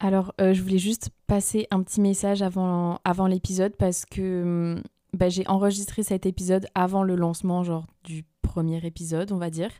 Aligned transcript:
Alors, 0.00 0.32
euh, 0.40 0.54
je 0.54 0.62
voulais 0.62 0.78
juste 0.78 1.10
passer 1.26 1.66
un 1.70 1.82
petit 1.82 2.00
message 2.00 2.42
avant, 2.42 3.26
l'épisode 3.28 3.74
parce 3.76 4.04
que 4.04 4.42
hum, 4.42 4.82
bah, 5.12 5.28
j'ai 5.28 5.46
enregistré 5.48 6.02
cet 6.02 6.26
épisode 6.26 6.66
avant 6.74 7.02
le 7.02 7.16
lancement 7.16 7.64
genre 7.64 7.86
du 8.04 8.24
premier 8.42 8.84
épisode, 8.86 9.32
on 9.32 9.38
va 9.38 9.50
dire, 9.50 9.70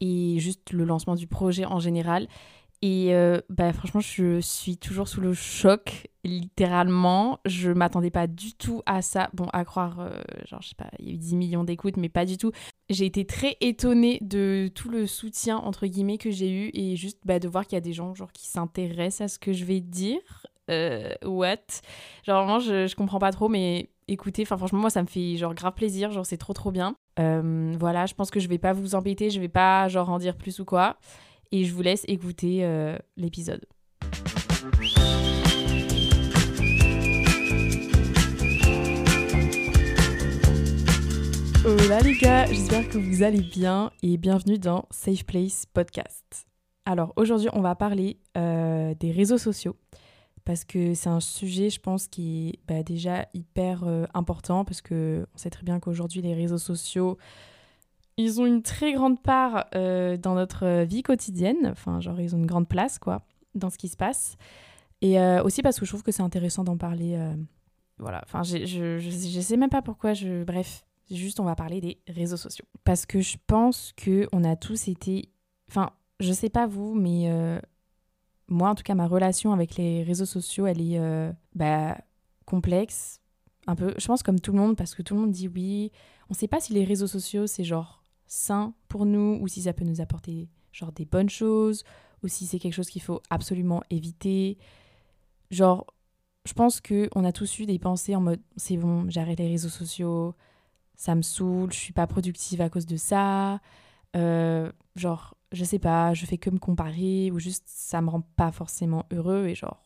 et 0.00 0.38
juste 0.38 0.72
le 0.72 0.84
lancement 0.84 1.14
du 1.14 1.26
projet 1.26 1.64
en 1.64 1.80
général. 1.80 2.28
Et 2.80 3.12
euh, 3.12 3.40
bah, 3.48 3.72
franchement, 3.72 4.00
je 4.00 4.40
suis 4.40 4.76
toujours 4.76 5.08
sous 5.08 5.20
le 5.20 5.34
choc, 5.34 6.08
littéralement. 6.22 7.40
Je 7.44 7.72
m'attendais 7.72 8.10
pas 8.10 8.28
du 8.28 8.54
tout 8.54 8.82
à 8.86 9.02
ça. 9.02 9.30
Bon, 9.34 9.46
à 9.52 9.64
croire, 9.64 9.98
euh, 9.98 10.22
genre, 10.46 10.62
je 10.62 10.68
sais 10.68 10.74
pas, 10.76 10.90
il 11.00 11.08
y 11.08 11.10
a 11.10 11.14
eu 11.14 11.16
10 11.16 11.34
millions 11.34 11.64
d'écoutes, 11.64 11.96
mais 11.96 12.08
pas 12.08 12.24
du 12.24 12.36
tout. 12.38 12.52
J'ai 12.88 13.06
été 13.06 13.24
très 13.24 13.56
étonnée 13.60 14.18
de 14.20 14.70
tout 14.72 14.90
le 14.90 15.08
soutien, 15.08 15.56
entre 15.56 15.86
guillemets, 15.86 16.18
que 16.18 16.30
j'ai 16.30 16.50
eu 16.50 16.70
et 16.72 16.94
juste 16.94 17.18
bah, 17.24 17.40
de 17.40 17.48
voir 17.48 17.66
qu'il 17.66 17.74
y 17.74 17.78
a 17.78 17.80
des 17.80 17.92
gens 17.92 18.14
genre, 18.14 18.32
qui 18.32 18.46
s'intéressent 18.46 19.22
à 19.22 19.28
ce 19.28 19.40
que 19.40 19.52
je 19.52 19.64
vais 19.64 19.80
dire. 19.80 20.46
Euh, 20.70 21.10
what? 21.24 21.56
Genre, 22.24 22.44
vraiment, 22.44 22.60
je, 22.60 22.86
je 22.86 22.94
comprends 22.94 23.18
pas 23.18 23.32
trop, 23.32 23.48
mais 23.48 23.90
écoutez, 24.06 24.42
enfin, 24.42 24.56
franchement, 24.56 24.78
moi, 24.78 24.90
ça 24.90 25.02
me 25.02 25.08
fait 25.08 25.36
genre 25.36 25.54
grave 25.54 25.74
plaisir. 25.74 26.12
Genre, 26.12 26.26
c'est 26.26 26.36
trop, 26.36 26.52
trop 26.52 26.70
bien. 26.70 26.94
Euh, 27.18 27.74
voilà, 27.80 28.06
je 28.06 28.14
pense 28.14 28.30
que 28.30 28.38
je 28.38 28.48
vais 28.48 28.58
pas 28.58 28.72
vous 28.72 28.94
embêter, 28.94 29.30
je 29.30 29.40
vais 29.40 29.48
pas, 29.48 29.88
genre, 29.88 30.10
en 30.10 30.18
dire 30.18 30.36
plus 30.36 30.60
ou 30.60 30.64
quoi 30.64 30.96
et 31.52 31.64
je 31.64 31.74
vous 31.74 31.82
laisse 31.82 32.04
écouter 32.08 32.64
euh, 32.64 32.96
l'épisode. 33.16 33.64
Hola 41.64 42.00
les 42.00 42.16
gars, 42.16 42.46
j'espère 42.46 42.88
que 42.88 42.98
vous 42.98 43.22
allez 43.22 43.40
bien 43.40 43.90
et 44.02 44.16
bienvenue 44.16 44.58
dans 44.58 44.86
Safe 44.90 45.24
Place 45.24 45.66
Podcast. 45.66 46.46
Alors 46.86 47.12
aujourd'hui 47.16 47.48
on 47.52 47.60
va 47.60 47.74
parler 47.74 48.18
euh, 48.36 48.94
des 48.98 49.10
réseaux 49.10 49.38
sociaux 49.38 49.76
parce 50.44 50.64
que 50.64 50.94
c'est 50.94 51.10
un 51.10 51.20
sujet 51.20 51.68
je 51.68 51.80
pense 51.80 52.08
qui 52.08 52.48
est 52.48 52.58
bah, 52.66 52.82
déjà 52.82 53.26
hyper 53.34 53.84
euh, 53.84 54.06
important 54.14 54.64
parce 54.64 54.80
que 54.80 55.26
on 55.34 55.38
sait 55.38 55.50
très 55.50 55.64
bien 55.64 55.80
qu'aujourd'hui 55.80 56.22
les 56.22 56.34
réseaux 56.34 56.58
sociaux 56.58 57.18
ils 58.18 58.40
ont 58.40 58.46
une 58.46 58.62
très 58.62 58.92
grande 58.92 59.22
part 59.22 59.66
euh, 59.74 60.16
dans 60.16 60.34
notre 60.34 60.82
vie 60.82 61.02
quotidienne. 61.02 61.68
Enfin, 61.70 62.00
genre, 62.00 62.20
ils 62.20 62.34
ont 62.34 62.38
une 62.38 62.46
grande 62.46 62.68
place, 62.68 62.98
quoi, 62.98 63.22
dans 63.54 63.70
ce 63.70 63.78
qui 63.78 63.88
se 63.88 63.96
passe. 63.96 64.36
Et 65.00 65.20
euh, 65.20 65.42
aussi 65.44 65.62
parce 65.62 65.78
que 65.78 65.86
je 65.86 65.90
trouve 65.92 66.02
que 66.02 66.10
c'est 66.10 66.22
intéressant 66.22 66.64
d'en 66.64 66.76
parler. 66.76 67.14
euh, 67.16 67.34
voilà, 67.98 68.20
enfin, 68.24 68.42
je, 68.42 68.66
je, 68.66 68.98
je 68.98 69.40
sais 69.40 69.56
même 69.56 69.70
pas 69.70 69.82
pourquoi 69.82 70.14
je. 70.14 70.42
Bref, 70.42 70.84
juste, 71.08 71.38
on 71.38 71.44
va 71.44 71.54
parler 71.54 71.80
des 71.80 72.00
réseaux 72.08 72.36
sociaux. 72.36 72.64
Parce 72.82 73.06
que 73.06 73.20
je 73.20 73.36
pense 73.46 73.92
que 73.96 74.28
on 74.32 74.42
a 74.42 74.56
tous 74.56 74.88
été. 74.88 75.30
Enfin, 75.70 75.90
je 76.18 76.32
sais 76.32 76.50
pas 76.50 76.66
vous, 76.66 76.94
mais 76.94 77.30
euh, 77.30 77.60
moi, 78.48 78.70
en 78.70 78.74
tout 78.74 78.82
cas, 78.82 78.96
ma 78.96 79.06
relation 79.06 79.52
avec 79.52 79.76
les 79.76 80.02
réseaux 80.02 80.26
sociaux, 80.26 80.66
elle 80.66 80.80
est 80.80 80.98
euh, 80.98 81.32
bah, 81.54 81.96
complexe. 82.46 83.20
Un 83.68 83.76
peu, 83.76 83.94
je 83.96 84.06
pense, 84.06 84.24
comme 84.24 84.40
tout 84.40 84.50
le 84.50 84.58
monde, 84.58 84.76
parce 84.76 84.96
que 84.96 85.02
tout 85.02 85.14
le 85.14 85.20
monde 85.20 85.30
dit 85.30 85.46
oui. 85.46 85.92
On 86.30 86.34
sait 86.34 86.48
pas 86.48 86.60
si 86.60 86.72
les 86.72 86.84
réseaux 86.84 87.06
sociaux, 87.06 87.46
c'est 87.46 87.64
genre 87.64 88.02
sain 88.28 88.74
pour 88.88 89.06
nous 89.06 89.38
ou 89.40 89.48
si 89.48 89.62
ça 89.62 89.72
peut 89.72 89.84
nous 89.84 90.00
apporter 90.00 90.48
genre 90.72 90.92
des 90.92 91.04
bonnes 91.04 91.30
choses 91.30 91.84
ou 92.22 92.28
si 92.28 92.46
c'est 92.46 92.58
quelque 92.58 92.74
chose 92.74 92.90
qu'il 92.90 93.02
faut 93.02 93.22
absolument 93.30 93.82
éviter. 93.90 94.58
Genre, 95.50 95.86
je 96.44 96.52
pense 96.52 96.80
que 96.80 97.08
on 97.14 97.24
a 97.24 97.32
tous 97.32 97.58
eu 97.58 97.66
des 97.66 97.78
pensées 97.78 98.14
en 98.14 98.20
mode 98.20 98.40
c'est 98.56 98.76
bon, 98.76 99.08
j'arrête 99.08 99.38
les 99.38 99.48
réseaux 99.48 99.68
sociaux, 99.68 100.34
ça 100.94 101.14
me 101.14 101.22
saoule, 101.22 101.72
je 101.72 101.78
suis 101.78 101.92
pas 101.92 102.06
productive 102.06 102.60
à 102.60 102.68
cause 102.70 102.86
de 102.86 102.96
ça. 102.96 103.60
Euh, 104.16 104.72
genre, 104.96 105.36
je 105.52 105.64
sais 105.64 105.78
pas, 105.78 106.14
je 106.14 106.26
fais 106.26 106.38
que 106.38 106.50
me 106.50 106.58
comparer 106.58 107.30
ou 107.30 107.38
juste 107.38 107.64
ça 107.66 108.00
me 108.00 108.10
rend 108.10 108.22
pas 108.22 108.52
forcément 108.52 109.04
heureux 109.12 109.46
et 109.46 109.54
genre 109.54 109.84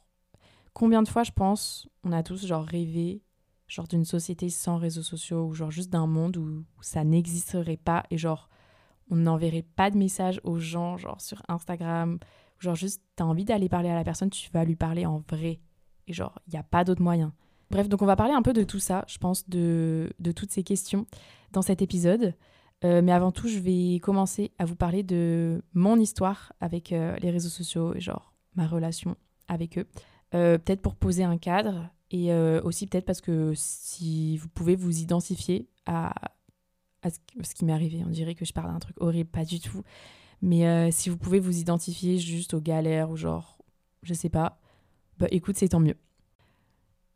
combien 0.74 1.02
de 1.02 1.08
fois 1.08 1.22
je 1.22 1.32
pense 1.32 1.88
on 2.04 2.12
a 2.12 2.22
tous 2.22 2.46
genre 2.46 2.64
rêvé 2.64 3.22
genre 3.72 3.88
d'une 3.88 4.04
société 4.04 4.50
sans 4.50 4.76
réseaux 4.76 5.02
sociaux 5.02 5.46
ou 5.46 5.54
genre 5.54 5.70
juste 5.70 5.88
d'un 5.88 6.06
monde 6.06 6.36
où, 6.36 6.62
ça 6.82 7.04
n'existerait 7.04 7.78
pas 7.78 8.04
et 8.10 8.18
genre 8.18 8.50
on 9.10 9.16
n'enverrait 9.16 9.64
pas 9.76 9.90
de 9.90 9.96
messages 9.96 10.40
aux 10.44 10.58
gens 10.58 10.98
genre 10.98 11.22
sur 11.22 11.42
Instagram 11.48 12.18
genre 12.58 12.74
juste 12.74 13.02
t'as 13.16 13.24
envie 13.24 13.46
d'aller 13.46 13.70
parler 13.70 13.88
à 13.88 13.94
la 13.94 14.04
personne 14.04 14.28
tu 14.28 14.50
vas 14.52 14.66
lui 14.66 14.76
parler 14.76 15.06
en 15.06 15.22
vrai 15.30 15.58
et 16.06 16.12
genre 16.12 16.38
il 16.46 16.50
n'y 16.50 16.58
a 16.58 16.62
pas 16.62 16.84
d'autre 16.84 17.00
moyen. 17.00 17.32
Bref 17.70 17.88
donc 17.88 18.02
on 18.02 18.06
va 18.06 18.14
parler 18.14 18.34
un 18.34 18.42
peu 18.42 18.52
de 18.52 18.62
tout 18.62 18.78
ça 18.78 19.06
je 19.08 19.16
pense 19.16 19.48
de, 19.48 20.12
de 20.18 20.32
toutes 20.32 20.50
ces 20.50 20.64
questions 20.64 21.06
dans 21.52 21.62
cet 21.62 21.80
épisode. 21.80 22.34
Euh, 22.84 23.00
mais 23.00 23.12
avant 23.12 23.32
tout 23.32 23.48
je 23.48 23.58
vais 23.58 24.00
commencer 24.00 24.50
à 24.58 24.66
vous 24.66 24.76
parler 24.76 25.02
de 25.02 25.62
mon 25.72 25.98
histoire 25.98 26.52
avec 26.60 26.92
euh, 26.92 27.16
les 27.22 27.30
réseaux 27.30 27.48
sociaux 27.48 27.94
et 27.94 28.00
genre 28.00 28.34
ma 28.54 28.66
relation 28.66 29.16
avec 29.48 29.78
eux. 29.78 29.86
Euh, 30.34 30.58
peut-être 30.58 30.82
pour 30.82 30.96
poser 30.96 31.24
un 31.24 31.38
cadre 31.38 31.88
et 32.12 32.32
euh, 32.32 32.60
aussi 32.62 32.86
peut-être 32.86 33.04
parce 33.06 33.20
que 33.20 33.52
si 33.56 34.36
vous 34.36 34.48
pouvez 34.48 34.76
vous 34.76 35.00
identifier 35.00 35.68
à, 35.86 36.12
à 37.02 37.10
ce, 37.10 37.18
qui- 37.26 37.44
ce 37.44 37.54
qui 37.54 37.64
m'est 37.64 37.72
arrivé, 37.72 38.02
on 38.06 38.10
dirait 38.10 38.34
que 38.36 38.44
je 38.44 38.52
parle 38.52 38.70
d'un 38.72 38.78
truc 38.78 38.96
horrible, 39.00 39.30
pas 39.30 39.44
du 39.44 39.58
tout. 39.58 39.82
Mais 40.42 40.66
euh, 40.66 40.90
si 40.92 41.08
vous 41.08 41.16
pouvez 41.16 41.40
vous 41.40 41.58
identifier 41.58 42.18
juste 42.18 42.54
aux 42.54 42.60
galères 42.60 43.10
ou 43.10 43.16
genre, 43.16 43.58
je 44.02 44.14
sais 44.14 44.28
pas, 44.28 44.60
bah 45.18 45.26
écoute, 45.30 45.56
c'est 45.56 45.68
tant 45.68 45.80
mieux. 45.80 45.96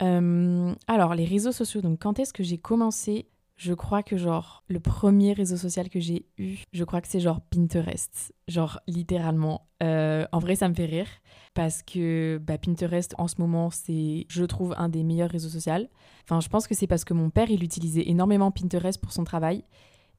Euh, 0.02 0.74
alors, 0.86 1.14
les 1.14 1.24
réseaux 1.24 1.52
sociaux, 1.52 1.80
donc 1.80 2.00
quand 2.00 2.18
est-ce 2.18 2.32
que 2.32 2.42
j'ai 2.42 2.58
commencé 2.58 3.26
Je 3.56 3.72
crois 3.72 4.02
que 4.02 4.18
genre, 4.18 4.64
le 4.68 4.80
premier 4.80 5.32
réseau 5.32 5.56
social 5.56 5.88
que 5.88 5.98
j'ai 5.98 6.26
eu, 6.36 6.58
je 6.72 6.84
crois 6.84 7.00
que 7.00 7.08
c'est 7.08 7.20
genre 7.20 7.40
Pinterest. 7.40 8.34
Genre, 8.48 8.80
littéralement. 8.86 9.66
Euh, 9.82 10.26
en 10.32 10.38
vrai, 10.40 10.56
ça 10.56 10.68
me 10.68 10.74
fait 10.74 10.84
rire 10.84 11.08
parce 11.54 11.82
que 11.82 12.38
bah, 12.42 12.58
Pinterest 12.58 13.14
en 13.16 13.28
ce 13.28 13.36
moment 13.38 13.70
c'est 13.70 14.26
je 14.28 14.44
trouve 14.44 14.74
un 14.76 14.90
des 14.90 15.02
meilleurs 15.04 15.30
réseaux 15.30 15.48
sociaux. 15.48 15.86
Enfin 16.24 16.40
je 16.40 16.48
pense 16.48 16.66
que 16.66 16.74
c'est 16.74 16.86
parce 16.86 17.04
que 17.04 17.14
mon 17.14 17.30
père 17.30 17.50
il 17.50 17.64
utilisait 17.64 18.08
énormément 18.08 18.50
Pinterest 18.50 19.00
pour 19.00 19.12
son 19.12 19.24
travail 19.24 19.64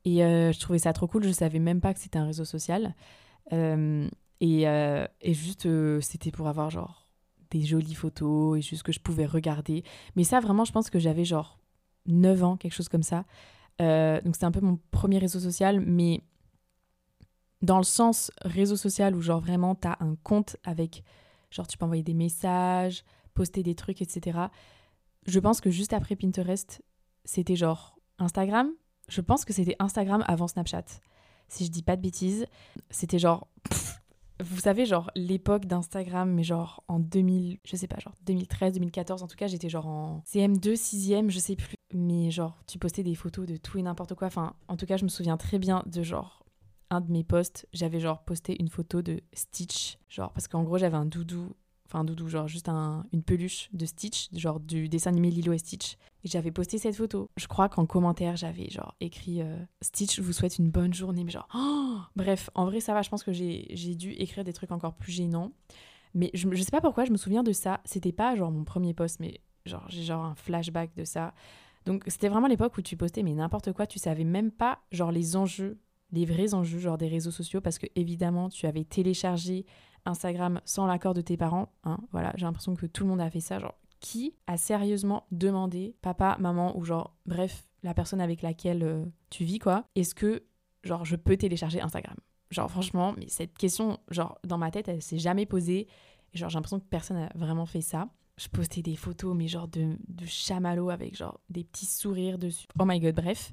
et 0.04 0.24
euh, 0.24 0.52
je 0.52 0.60
trouvais 0.60 0.80
ça 0.80 0.94
trop 0.94 1.08
cool, 1.08 1.24
je 1.24 1.32
savais 1.32 1.60
même 1.60 1.80
pas 1.80 1.94
que 1.94 2.00
c'était 2.00 2.18
un 2.18 2.26
réseau 2.26 2.46
social. 2.46 2.96
Euh, 3.54 4.08
et, 4.42 4.64
et 4.64 5.34
juste 5.34 5.68
c'était 6.02 6.32
pour 6.32 6.48
avoir 6.48 6.70
genre 6.70 7.08
des 7.52 7.62
jolies 7.64 7.96
photos 7.96 8.58
et 8.58 8.62
juste 8.62 8.84
que 8.84 8.92
je 8.92 9.00
pouvais 9.00 9.26
regarder. 9.26 9.84
Mais 10.16 10.24
ça 10.24 10.40
vraiment 10.40 10.66
je 10.66 10.72
pense 10.72 10.90
que 10.90 11.00
j'avais 11.00 11.26
genre 11.26 11.60
9 12.08 12.44
ans, 12.44 12.58
quelque 12.58 12.74
chose 12.74 12.90
comme 12.90 13.04
ça. 13.04 13.26
Euh, 13.82 14.20
donc 14.22 14.36
c'était 14.36 14.46
un 14.46 14.52
peu 14.52 14.62
mon 14.62 14.80
premier 14.90 15.20
réseau 15.20 15.40
social 15.40 15.80
mais 15.80 16.22
dans 17.62 17.78
le 17.78 17.84
sens 17.84 18.32
réseau 18.42 18.76
social 18.76 19.16
où 19.16 19.22
genre 19.22 19.40
vraiment 19.40 19.76
t'as 19.76 19.98
un 20.00 20.16
compte 20.24 20.58
avec 20.64 21.04
genre 21.52 21.68
tu 21.68 21.78
peux 21.78 21.86
envoyer 21.86 22.04
des 22.04 22.14
messages, 22.14 23.04
poster 23.34 23.64
des 23.64 23.76
trucs, 23.76 24.02
etc. 24.02 24.40
Je 25.28 25.40
pense 25.40 25.62
que 25.62 25.70
juste 25.70 25.94
après 25.94 26.16
Pinterest, 26.16 26.82
c'était 27.24 27.56
genre 27.56 27.98
Instagram. 28.20 28.72
Je 29.10 29.22
pense 29.22 29.46
que 29.46 29.54
c'était 29.54 29.76
Instagram 29.80 30.24
avant 30.28 30.48
Snapchat. 30.48 30.86
Si 31.48 31.66
je 31.66 31.72
dis 31.72 31.84
pas 31.84 31.96
de 31.96 32.02
bêtises, 32.02 32.46
c'était 32.90 33.20
genre 33.20 33.48
vous 34.44 34.60
savez, 34.60 34.86
genre 34.86 35.10
l'époque 35.16 35.66
d'Instagram, 35.66 36.32
mais 36.32 36.44
genre 36.44 36.84
en 36.88 37.00
2000, 37.00 37.60
je 37.66 37.76
sais 37.76 37.88
pas, 37.88 38.00
genre 38.00 38.16
2013, 38.26 38.74
2014, 38.74 39.24
en 39.24 39.28
tout 39.28 39.36
cas, 39.36 39.48
j'étais 39.48 39.70
genre 39.70 39.88
en 39.88 40.24
CM2, 40.28 40.74
6ème, 40.76 41.30
je 41.30 41.40
sais 41.40 41.56
plus. 41.56 41.76
Mais 41.94 42.32
genre, 42.32 42.60
tu 42.68 42.78
postais 42.78 43.04
des 43.04 43.16
photos 43.16 43.48
de 43.48 43.58
tout 43.58 43.78
et 43.78 43.82
n'importe 43.82 44.14
quoi. 44.14 44.28
Enfin, 44.28 44.54
en 44.68 44.78
tout 44.78 44.86
cas, 44.86 44.98
je 44.98 45.06
me 45.06 45.10
souviens 45.10 45.38
très 45.38 45.58
bien 45.58 45.84
de 45.86 46.04
genre 46.04 46.44
un 46.90 47.02
de 47.02 47.12
mes 47.12 47.24
posts, 47.24 47.68
j'avais 47.74 48.00
genre 48.00 48.24
posté 48.24 48.56
une 48.60 48.70
photo 48.70 49.02
de 49.02 49.22
Stitch, 49.34 49.98
genre 50.08 50.32
parce 50.32 50.48
qu'en 50.48 50.64
gros, 50.64 50.78
j'avais 50.78 50.98
un 50.98 51.06
doudou 51.06 51.54
enfin 51.88 52.00
un 52.00 52.04
doudou, 52.04 52.28
genre 52.28 52.48
juste 52.48 52.70
un, 52.70 53.06
une 53.14 53.24
peluche 53.24 53.70
de 53.74 53.86
Stitch, 53.86 54.28
genre 54.34 54.60
du 54.60 54.90
dessin 54.90 55.10
animé 55.12 55.32
Lilo 55.32 55.54
et 55.54 55.58
Stitch. 55.58 55.98
Et 56.24 56.28
j'avais 56.28 56.52
posté 56.52 56.78
cette 56.78 56.96
photo. 56.96 57.30
Je 57.38 57.48
crois 57.48 57.70
qu'en 57.70 57.86
commentaire, 57.86 58.36
j'avais 58.36 58.70
genre 58.70 58.96
écrit 59.00 59.42
euh, 59.42 59.58
Stitch 59.82 60.20
vous 60.20 60.34
souhaite 60.34 60.58
une 60.58 60.70
bonne 60.70 60.94
journée, 60.94 61.24
mais 61.24 61.32
genre, 61.32 61.48
oh 61.56 61.98
bref, 62.16 62.50
en 62.56 62.66
vrai, 62.66 62.80
ça 62.80 62.94
va, 62.94 63.02
je 63.02 63.10
pense 63.10 63.24
que 63.24 63.32
j'ai 63.32 63.96
dû 63.96 64.12
écrire 64.12 64.44
des 64.44 64.54
trucs 64.54 64.72
encore 64.72 64.96
plus 64.96 65.12
gênants. 65.12 65.52
Mais 66.14 66.32
je, 66.34 66.48
je 66.52 66.62
sais 66.64 66.72
pas 66.72 66.82
pourquoi, 66.82 67.06
je 67.06 67.12
me 67.12 67.18
souviens 67.18 67.44
de 67.44 67.52
ça. 67.52 67.82
C'était 67.86 68.12
pas 68.12 68.36
genre 68.36 68.52
mon 68.52 68.64
premier 68.64 68.94
post, 68.94 69.20
mais 69.20 69.42
genre 69.66 69.86
j'ai 69.90 70.04
genre 70.04 70.26
un 70.26 70.36
flashback 70.36 70.96
de 70.96 71.04
ça. 71.04 71.34
Donc 71.86 72.04
c'était 72.08 72.28
vraiment 72.28 72.48
l'époque 72.48 72.78
où 72.78 72.82
tu 72.82 72.98
postais 72.98 73.24
mais 73.24 73.34
n'importe 73.34 73.72
quoi, 73.72 73.88
tu 73.88 73.98
savais 73.98 74.26
même 74.26 74.52
pas 74.52 74.80
genre 74.92 75.12
les 75.12 75.38
enjeux, 75.38 75.80
les 76.12 76.26
vrais 76.26 76.54
enjeux 76.54 76.80
genre 76.80 76.98
des 76.98 77.08
réseaux 77.08 77.32
sociaux 77.32 77.62
parce 77.62 77.80
que 77.80 77.88
évidemment 77.96 78.50
tu 78.50 78.66
avais 78.66 78.84
téléchargé 78.84 79.66
Instagram 80.08 80.62
sans 80.66 80.86
l'accord 80.88 81.14
de 81.14 81.22
tes 81.22 81.38
parents. 81.38 81.70
Hein, 81.84 82.00
voilà, 82.12 82.34
j'ai 82.36 82.46
l'impression 82.46 82.76
que 82.76 82.86
tout 82.86 83.04
le 83.04 83.10
monde 83.10 83.22
a 83.22 83.30
fait 83.30 83.40
ça. 83.40 83.60
Genre, 83.60 83.76
qui 84.00 84.36
a 84.48 84.58
sérieusement 84.58 85.26
demandé, 85.32 85.96
papa, 86.02 86.38
maman, 86.40 86.78
ou 86.78 86.84
genre, 86.84 87.16
bref, 87.26 87.68
la 87.84 87.94
personne 87.94 88.22
avec 88.22 88.42
laquelle 88.42 88.84
euh, 88.84 89.06
tu 89.30 89.44
vis, 89.44 89.60
quoi, 89.60 89.86
est-ce 89.96 90.16
que, 90.16 90.44
genre, 90.84 91.06
je 91.06 91.16
peux 91.16 91.38
télécharger 91.38 91.82
Instagram? 91.82 92.16
Genre, 92.52 92.70
franchement, 92.70 93.14
mais 93.18 93.28
cette 93.28 93.58
question, 93.58 94.00
genre, 94.10 94.40
dans 94.46 94.58
ma 94.58 94.72
tête, 94.72 94.88
elle 94.88 95.02
s'est 95.02 95.18
jamais 95.18 95.46
posée. 95.46 95.88
Et 96.34 96.38
genre, 96.38 96.50
j'ai 96.50 96.56
l'impression 96.56 96.80
que 96.80 96.86
personne 96.86 97.18
n'a 97.18 97.30
vraiment 97.36 97.66
fait 97.66 97.82
ça. 97.82 98.08
Je 98.38 98.48
postais 98.50 98.82
des 98.82 98.96
photos, 98.96 99.36
mais 99.36 99.48
genre 99.48 99.68
de, 99.68 99.98
de 100.08 100.92
avec 100.92 101.18
genre 101.18 101.40
des 101.50 101.64
petits 101.64 101.88
sourires 101.88 102.38
dessus. 102.38 102.68
Oh 102.80 102.86
my 102.86 103.00
god, 103.00 103.16
bref. 103.16 103.52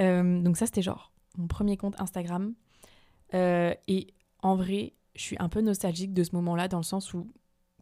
Euh, 0.00 0.40
donc 0.40 0.56
ça, 0.56 0.64
c'était 0.66 0.82
genre 0.82 1.12
mon 1.36 1.46
premier 1.46 1.76
compte 1.76 2.00
Instagram. 2.00 2.54
Euh, 3.34 3.74
et 3.86 4.14
en 4.42 4.56
vrai, 4.56 4.94
je 5.18 5.24
suis 5.24 5.36
un 5.40 5.48
peu 5.48 5.60
nostalgique 5.60 6.14
de 6.14 6.22
ce 6.22 6.34
moment-là 6.36 6.68
dans 6.68 6.78
le 6.78 6.84
sens 6.84 7.12
où, 7.12 7.26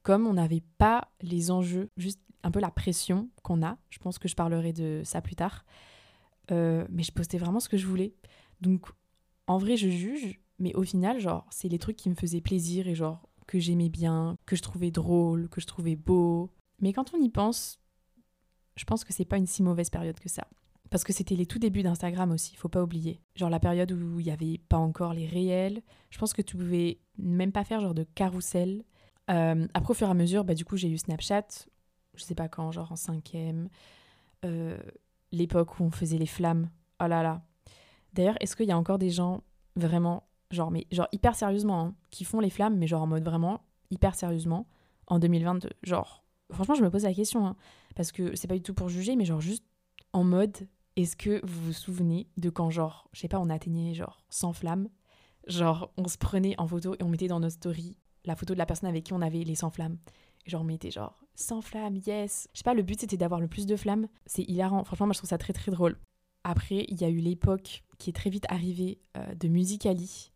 comme 0.03 0.27
on 0.27 0.33
n'avait 0.33 0.65
pas 0.79 1.13
les 1.21 1.51
enjeux, 1.51 1.91
juste 1.99 2.21
un 2.43 2.51
peu 2.51 2.61
la 2.61 2.71
pression 2.71 3.29
qu'on 3.43 3.63
a, 3.63 3.77
je 3.91 3.99
pense 3.99 4.19
que 4.19 4.27
je 4.27 4.35
parlerai 4.35 4.73
de 4.73 5.03
ça 5.05 5.21
plus 5.21 5.37
tard, 5.37 5.67
euh, 6.51 6.87
mais 6.91 7.03
je 7.03 7.13
postais 7.13 7.37
vraiment 7.37 7.61
ce 7.61 7.69
que 7.69 7.77
je 7.77 7.87
voulais. 7.87 8.15
Donc, 8.63 8.87
en 9.47 9.59
vrai, 9.59 9.77
je 9.77 9.89
juge, 9.89 10.41
mais 10.59 10.75
au 10.75 10.83
final, 10.83 11.21
genre, 11.21 11.47
c'est 11.51 11.69
les 11.69 11.79
trucs 11.79 11.97
qui 11.97 12.09
me 12.09 12.15
faisaient 12.15 12.41
plaisir 12.41 12.89
et 12.89 12.95
genre 12.95 13.29
que 13.47 13.59
j'aimais 13.59 13.91
bien, 13.91 14.39
que 14.47 14.57
je 14.57 14.63
trouvais 14.63 14.91
drôle, 14.91 15.49
que 15.51 15.61
je 15.61 15.67
trouvais 15.67 15.95
beau. 15.95 16.51
Mais 16.81 16.95
quand 16.95 17.13
on 17.13 17.21
y 17.21 17.29
pense, 17.29 17.79
je 18.77 18.85
pense 18.85 19.05
que 19.05 19.13
c'est 19.13 19.27
pas 19.27 19.37
une 19.37 19.47
si 19.47 19.63
mauvaise 19.63 19.91
période 19.91 20.19
que 20.19 20.31
ça. 20.31 20.49
Parce 20.91 21.05
que 21.05 21.13
c'était 21.13 21.35
les 21.35 21.47
tout 21.47 21.59
débuts 21.59 21.83
d'Instagram 21.83 22.31
aussi, 22.31 22.55
faut 22.57 22.69
pas 22.69 22.83
oublier. 22.83 23.21
Genre 23.35 23.51
la 23.51 23.61
période 23.61 23.91
où 23.93 24.21
il 24.21 24.27
n'y 24.27 24.31
avait 24.31 24.59
pas 24.69 24.79
encore 24.79 25.15
les 25.15 25.27
réels. 25.27 25.83
Je 26.11 26.19
pense 26.19 26.33
que 26.33 26.43
tu 26.43 26.57
pouvais 26.57 27.01
même 27.19 27.53
pas 27.53 27.65
faire 27.65 27.81
genre 27.81 27.95
de 27.95 28.05
carrousel. 28.05 28.85
Euh, 29.31 29.67
après, 29.75 29.91
au 29.91 29.95
fur 29.95 30.07
et 30.07 30.11
à 30.11 30.15
mesure, 30.15 30.45
bah, 30.45 30.55
du 30.55 30.65
coup, 30.65 30.77
j'ai 30.77 30.89
eu 30.89 30.99
Snapchat. 30.99 31.47
Je 32.15 32.23
sais 32.23 32.35
pas 32.35 32.49
quand, 32.49 32.71
genre 32.73 32.93
en 32.93 32.97
cinquième. 32.97 33.69
Euh, 34.45 34.79
l'époque 35.33 35.81
où 35.81 35.85
on 35.85 35.91
faisait 35.91 36.19
les 36.19 36.27
flammes. 36.27 36.71
Oh 37.03 37.07
là 37.07 37.23
là. 37.23 37.43
D'ailleurs, 38.13 38.37
est-ce 38.41 38.57
qu'il 38.57 38.67
y 38.67 38.73
a 38.73 38.79
encore 38.79 38.99
des 38.99 39.11
gens 39.11 39.43
vraiment, 39.75 40.25
genre, 40.51 40.71
mais 40.71 40.87
genre 40.93 41.09
hyper 41.13 41.35
sérieusement, 41.35 41.81
hein, 41.81 41.95
qui 42.11 42.25
font 42.25 42.41
les 42.41 42.51
flammes, 42.51 42.77
mais 42.77 42.87
genre 42.87 43.03
en 43.03 43.07
mode 43.07 43.25
vraiment 43.25 43.61
hyper 43.91 44.15
sérieusement 44.15 44.67
en 45.07 45.19
2022 45.19 45.69
Genre, 45.83 46.25
franchement, 46.51 46.75
je 46.75 46.83
me 46.83 46.91
pose 46.91 47.05
la 47.05 47.13
question. 47.13 47.47
Hein, 47.47 47.57
parce 47.95 48.13
que 48.13 48.35
c'est 48.37 48.49
pas 48.49 48.55
du 48.55 48.63
tout 48.63 48.75
pour 48.75 48.89
juger, 48.89 49.17
mais 49.17 49.25
genre 49.25 49.41
juste 49.41 49.65
en 50.13 50.25
mode 50.25 50.69
est-ce 50.97 51.17
que 51.17 51.45
vous 51.45 51.67
vous 51.67 51.73
souvenez 51.73 52.29
de 52.37 52.51
quand, 52.51 52.71
genre, 52.71 53.09
je 53.13 53.21
sais 53.21 53.29
pas, 53.29 53.39
on 53.39 53.51
atteignait 53.51 53.95
genre 53.95 54.25
sans 54.31 54.53
flammes? 54.53 54.89
Genre, 55.47 55.93
on 55.97 56.09
se 56.09 56.19
prenait 56.19 56.59
en 56.59 56.67
photo 56.67 56.95
et 56.99 57.03
on 57.03 57.09
mettait 57.09 57.29
dans 57.29 57.41
nos 57.41 57.51
stories 57.51 57.97
la 58.25 58.35
photo 58.35 58.55
de 58.55 58.59
la 58.59 58.67
personne 58.67 58.89
avec 58.89 59.05
qui 59.05 59.13
on 59.13 59.23
avait 59.23 59.45
les 59.45 59.55
100 59.55 59.71
flammes. 59.71 59.99
genre, 60.47 60.63
on 60.63 60.65
mettait 60.65 60.91
genre 60.91 61.23
100 61.37 61.61
flammes, 61.63 61.97
yes 62.07 62.49
Je 62.53 62.59
sais 62.59 62.65
pas, 62.65 62.75
le 62.75 62.83
but 62.83 63.01
c'était 63.01 63.17
d'avoir 63.17 63.41
le 63.41 63.49
plus 63.49 63.67
de 63.67 63.77
flammes. 63.77 64.09
C'est 64.27 64.43
hilarant. 64.43 64.83
Franchement, 64.85 65.07
moi 65.07 65.13
je 65.13 65.19
trouve 65.19 65.31
ça 65.31 65.39
très 65.39 65.53
très 65.53 65.71
drôle. 65.71 65.99
Après, 66.45 66.85
il 66.89 67.01
y 67.01 67.05
a 67.05 67.09
eu 67.09 67.19
l'époque 67.19 67.85
qui 67.99 68.11
est 68.11 68.13
très 68.13 68.31
vite 68.31 68.47
arrivée 68.49 68.99
euh, 69.17 69.35
de 69.35 69.49
Musicali. 69.49 70.33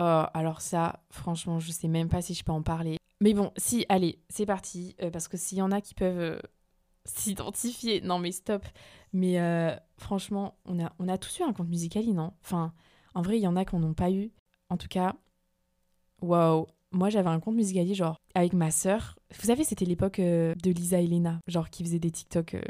Oh, 0.00 0.24
alors 0.32 0.60
ça, 0.60 1.02
franchement, 1.10 1.58
je 1.58 1.72
sais 1.72 1.88
même 1.88 2.08
pas 2.08 2.22
si 2.22 2.34
je 2.34 2.44
peux 2.44 2.52
en 2.52 2.62
parler. 2.62 2.98
Mais 3.20 3.34
bon, 3.34 3.52
si, 3.56 3.84
allez, 3.88 4.20
c'est 4.28 4.46
parti. 4.46 4.94
Euh, 5.02 5.10
parce 5.10 5.26
que 5.26 5.36
s'il 5.36 5.58
y 5.58 5.62
en 5.62 5.72
a 5.72 5.80
qui 5.80 5.94
peuvent 5.94 6.18
euh, 6.18 6.38
s'identifier. 7.08 8.00
Non, 8.00 8.18
mais 8.18 8.32
stop. 8.32 8.64
Mais 9.12 9.40
euh, 9.40 9.74
franchement, 9.96 10.58
on 10.64 10.84
a, 10.84 10.92
on 10.98 11.08
a 11.08 11.18
tous 11.18 11.38
eu 11.40 11.42
un 11.42 11.52
compte 11.52 11.68
Musicali, 11.68 12.12
non? 12.12 12.32
Enfin, 12.44 12.72
en 13.14 13.22
vrai, 13.22 13.38
il 13.38 13.42
y 13.42 13.46
en 13.46 13.56
a 13.56 13.64
qui 13.64 13.76
n'ont 13.76 13.94
pas 13.94 14.10
eu. 14.10 14.30
En 14.68 14.76
tout 14.76 14.88
cas, 14.88 15.16
waouh. 16.20 16.66
Moi, 16.90 17.10
j'avais 17.10 17.28
un 17.28 17.40
compte 17.40 17.56
Musicali, 17.56 17.94
genre, 17.94 18.16
avec 18.34 18.52
ma 18.54 18.70
sœur. 18.70 19.18
Vous 19.38 19.46
savez, 19.46 19.64
c'était 19.64 19.84
l'époque 19.84 20.20
euh, 20.20 20.54
de 20.62 20.70
Lisa 20.70 21.00
et 21.00 21.06
Lena, 21.06 21.40
genre, 21.46 21.68
qui 21.68 21.84
faisaient 21.84 21.98
des 21.98 22.10
TikTok, 22.10 22.54
euh, 22.54 22.62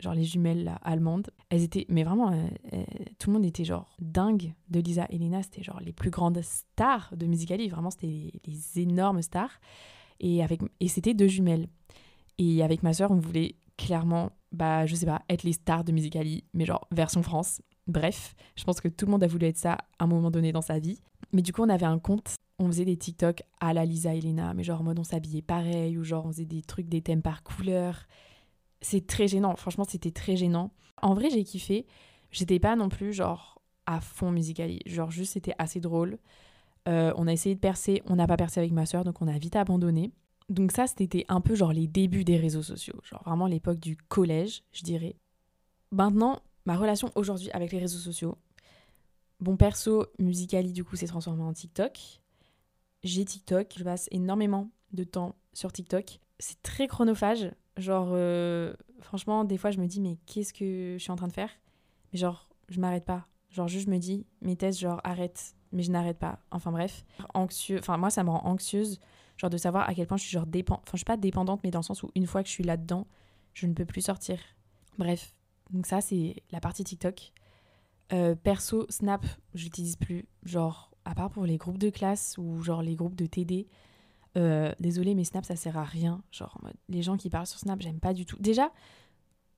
genre 0.00 0.14
les 0.14 0.24
jumelles 0.24 0.64
là, 0.64 0.76
allemandes. 0.82 1.30
Elles 1.50 1.64
étaient, 1.64 1.84
mais 1.88 2.02
vraiment, 2.02 2.30
tout 3.18 3.30
le 3.30 3.34
monde 3.34 3.44
était 3.44 3.64
genre 3.64 3.94
dingue 4.00 4.54
de 4.68 4.80
Lisa 4.80 5.06
et 5.10 5.18
Lena. 5.18 5.42
C'était 5.42 5.62
genre 5.62 5.80
les 5.80 5.92
plus 5.92 6.10
grandes 6.10 6.40
stars 6.40 7.14
de 7.16 7.26
Musicali. 7.26 7.68
Vraiment, 7.68 7.90
c'était 7.90 8.06
les, 8.06 8.40
les 8.46 8.80
énormes 8.80 9.22
stars. 9.22 9.60
Et, 10.20 10.42
avec, 10.42 10.60
et 10.80 10.88
c'était 10.88 11.14
deux 11.14 11.28
jumelles. 11.28 11.68
Et 12.38 12.62
avec 12.62 12.82
ma 12.82 12.92
sœur, 12.92 13.10
on 13.10 13.16
voulait 13.16 13.56
clairement, 13.78 14.32
bah, 14.52 14.84
je 14.84 14.94
sais 14.94 15.06
pas, 15.06 15.22
être 15.30 15.44
les 15.44 15.54
stars 15.54 15.84
de 15.84 15.92
Musicali, 15.92 16.44
mais 16.52 16.66
genre 16.66 16.86
version 16.90 17.22
France. 17.22 17.62
Bref, 17.86 18.34
je 18.56 18.64
pense 18.64 18.82
que 18.82 18.88
tout 18.88 19.06
le 19.06 19.12
monde 19.12 19.24
a 19.24 19.26
voulu 19.26 19.46
être 19.46 19.56
ça 19.56 19.78
à 19.98 20.04
un 20.04 20.06
moment 20.06 20.30
donné 20.30 20.52
dans 20.52 20.60
sa 20.60 20.78
vie. 20.78 21.00
Mais 21.32 21.40
du 21.40 21.54
coup, 21.54 21.62
on 21.62 21.68
avait 21.70 21.86
un 21.86 21.98
compte, 21.98 22.34
on 22.58 22.66
faisait 22.66 22.84
des 22.84 22.96
TikTok 22.98 23.42
à 23.60 23.72
la 23.72 23.86
Lisa 23.86 24.14
Elena, 24.14 24.52
mais 24.52 24.64
genre 24.64 24.80
en 24.80 24.84
mode 24.84 24.98
on 24.98 25.04
s'habillait 25.04 25.40
pareil, 25.40 25.96
ou 25.96 26.04
genre 26.04 26.26
on 26.26 26.32
faisait 26.32 26.44
des 26.44 26.60
trucs, 26.60 26.88
des 26.88 27.00
thèmes 27.00 27.22
par 27.22 27.42
couleur. 27.42 28.06
C'est 28.82 29.06
très 29.06 29.28
gênant, 29.28 29.56
franchement, 29.56 29.84
c'était 29.88 30.10
très 30.10 30.36
gênant. 30.36 30.72
En 31.00 31.14
vrai, 31.14 31.30
j'ai 31.30 31.44
kiffé. 31.44 31.86
J'étais 32.30 32.58
pas 32.58 32.76
non 32.76 32.90
plus 32.90 33.12
genre 33.14 33.62
à 33.86 34.00
fond 34.00 34.30
Musicali, 34.30 34.80
genre 34.84 35.10
juste 35.10 35.32
c'était 35.32 35.54
assez 35.58 35.80
drôle. 35.80 36.18
Euh, 36.88 37.12
on 37.16 37.26
a 37.26 37.32
essayé 37.32 37.54
de 37.54 37.60
percer, 37.60 38.02
on 38.06 38.16
n'a 38.16 38.26
pas 38.26 38.36
percé 38.36 38.60
avec 38.60 38.72
ma 38.72 38.86
soeur, 38.86 39.04
donc 39.04 39.22
on 39.22 39.28
a 39.28 39.38
vite 39.38 39.56
abandonné. 39.56 40.12
Donc 40.48 40.72
ça, 40.72 40.86
c'était 40.86 41.26
un 41.28 41.40
peu 41.40 41.54
genre 41.54 41.72
les 41.72 41.86
débuts 41.86 42.24
des 42.24 42.38
réseaux 42.38 42.62
sociaux, 42.62 42.98
genre 43.02 43.22
vraiment 43.24 43.46
l'époque 43.46 43.78
du 43.78 43.96
collège, 43.96 44.62
je 44.72 44.82
dirais. 44.82 45.16
Maintenant, 45.90 46.40
ma 46.64 46.76
relation 46.76 47.10
aujourd'hui 47.14 47.50
avec 47.50 47.72
les 47.72 47.78
réseaux 47.78 47.98
sociaux. 47.98 48.38
Bon, 49.40 49.56
perso, 49.56 50.06
Musicali, 50.18 50.72
du 50.72 50.84
coup, 50.84 50.96
s'est 50.96 51.06
transformé 51.06 51.42
en 51.42 51.52
TikTok. 51.52 52.20
J'ai 53.04 53.24
TikTok, 53.24 53.74
je 53.76 53.84
passe 53.84 54.08
énormément 54.10 54.70
de 54.92 55.04
temps 55.04 55.36
sur 55.52 55.72
TikTok. 55.72 56.18
C'est 56.38 56.60
très 56.62 56.88
chronophage. 56.88 57.50
Genre, 57.76 58.08
euh, 58.12 58.74
franchement, 59.00 59.44
des 59.44 59.56
fois, 59.56 59.70
je 59.70 59.78
me 59.78 59.86
dis, 59.86 60.00
mais 60.00 60.18
qu'est-ce 60.26 60.52
que 60.52 60.96
je 60.98 61.02
suis 61.02 61.12
en 61.12 61.16
train 61.16 61.28
de 61.28 61.32
faire? 61.32 61.50
Mais 62.12 62.18
genre, 62.18 62.48
je 62.68 62.80
m'arrête 62.80 63.04
pas. 63.04 63.28
Genre, 63.50 63.68
juste, 63.68 63.86
je 63.86 63.90
me 63.90 63.98
dis, 63.98 64.26
mes 64.40 64.56
tests, 64.56 64.80
genre, 64.80 65.00
arrête, 65.04 65.54
mais 65.72 65.82
je 65.82 65.92
n'arrête 65.92 66.18
pas. 66.18 66.40
Enfin, 66.50 66.72
bref. 66.72 67.04
Anxieux. 67.34 67.78
Enfin, 67.78 67.96
moi, 67.96 68.10
ça 68.10 68.24
me 68.24 68.30
rend 68.30 68.44
anxieuse 68.44 68.98
Genre 69.38 69.50
de 69.50 69.56
savoir 69.56 69.88
à 69.88 69.94
quel 69.94 70.06
point 70.06 70.16
je 70.16 70.24
suis 70.24 70.32
genre 70.32 70.46
dépendante. 70.46 70.82
Enfin, 70.86 70.92
je 70.94 70.98
suis 70.98 71.04
pas 71.04 71.16
dépendante, 71.16 71.60
mais 71.64 71.70
dans 71.70 71.78
le 71.78 71.84
sens 71.84 72.02
où 72.02 72.10
une 72.14 72.26
fois 72.26 72.42
que 72.42 72.48
je 72.48 72.52
suis 72.54 72.64
là-dedans, 72.64 73.06
je 73.54 73.66
ne 73.66 73.72
peux 73.72 73.86
plus 73.86 74.02
sortir. 74.02 74.38
Bref, 74.98 75.34
donc 75.70 75.86
ça, 75.86 76.00
c'est 76.00 76.42
la 76.50 76.60
partie 76.60 76.84
TikTok. 76.84 77.32
Euh, 78.12 78.34
perso, 78.34 78.86
Snap, 78.88 79.24
j'utilise 79.54 79.96
plus. 79.96 80.26
Genre, 80.42 80.90
à 81.04 81.14
part 81.14 81.30
pour 81.30 81.46
les 81.46 81.56
groupes 81.56 81.78
de 81.78 81.90
classe 81.90 82.36
ou 82.38 82.60
genre 82.62 82.82
les 82.82 82.96
groupes 82.96 83.14
de 83.14 83.26
TD. 83.26 83.68
Euh, 84.36 84.72
désolé, 84.80 85.14
mais 85.14 85.24
Snap, 85.24 85.44
ça 85.44 85.56
sert 85.56 85.78
à 85.78 85.84
rien. 85.84 86.22
Genre, 86.32 86.60
les 86.88 87.02
gens 87.02 87.16
qui 87.16 87.30
parlent 87.30 87.46
sur 87.46 87.58
Snap, 87.58 87.80
j'aime 87.80 88.00
pas 88.00 88.12
du 88.12 88.26
tout. 88.26 88.36
Déjà, 88.40 88.72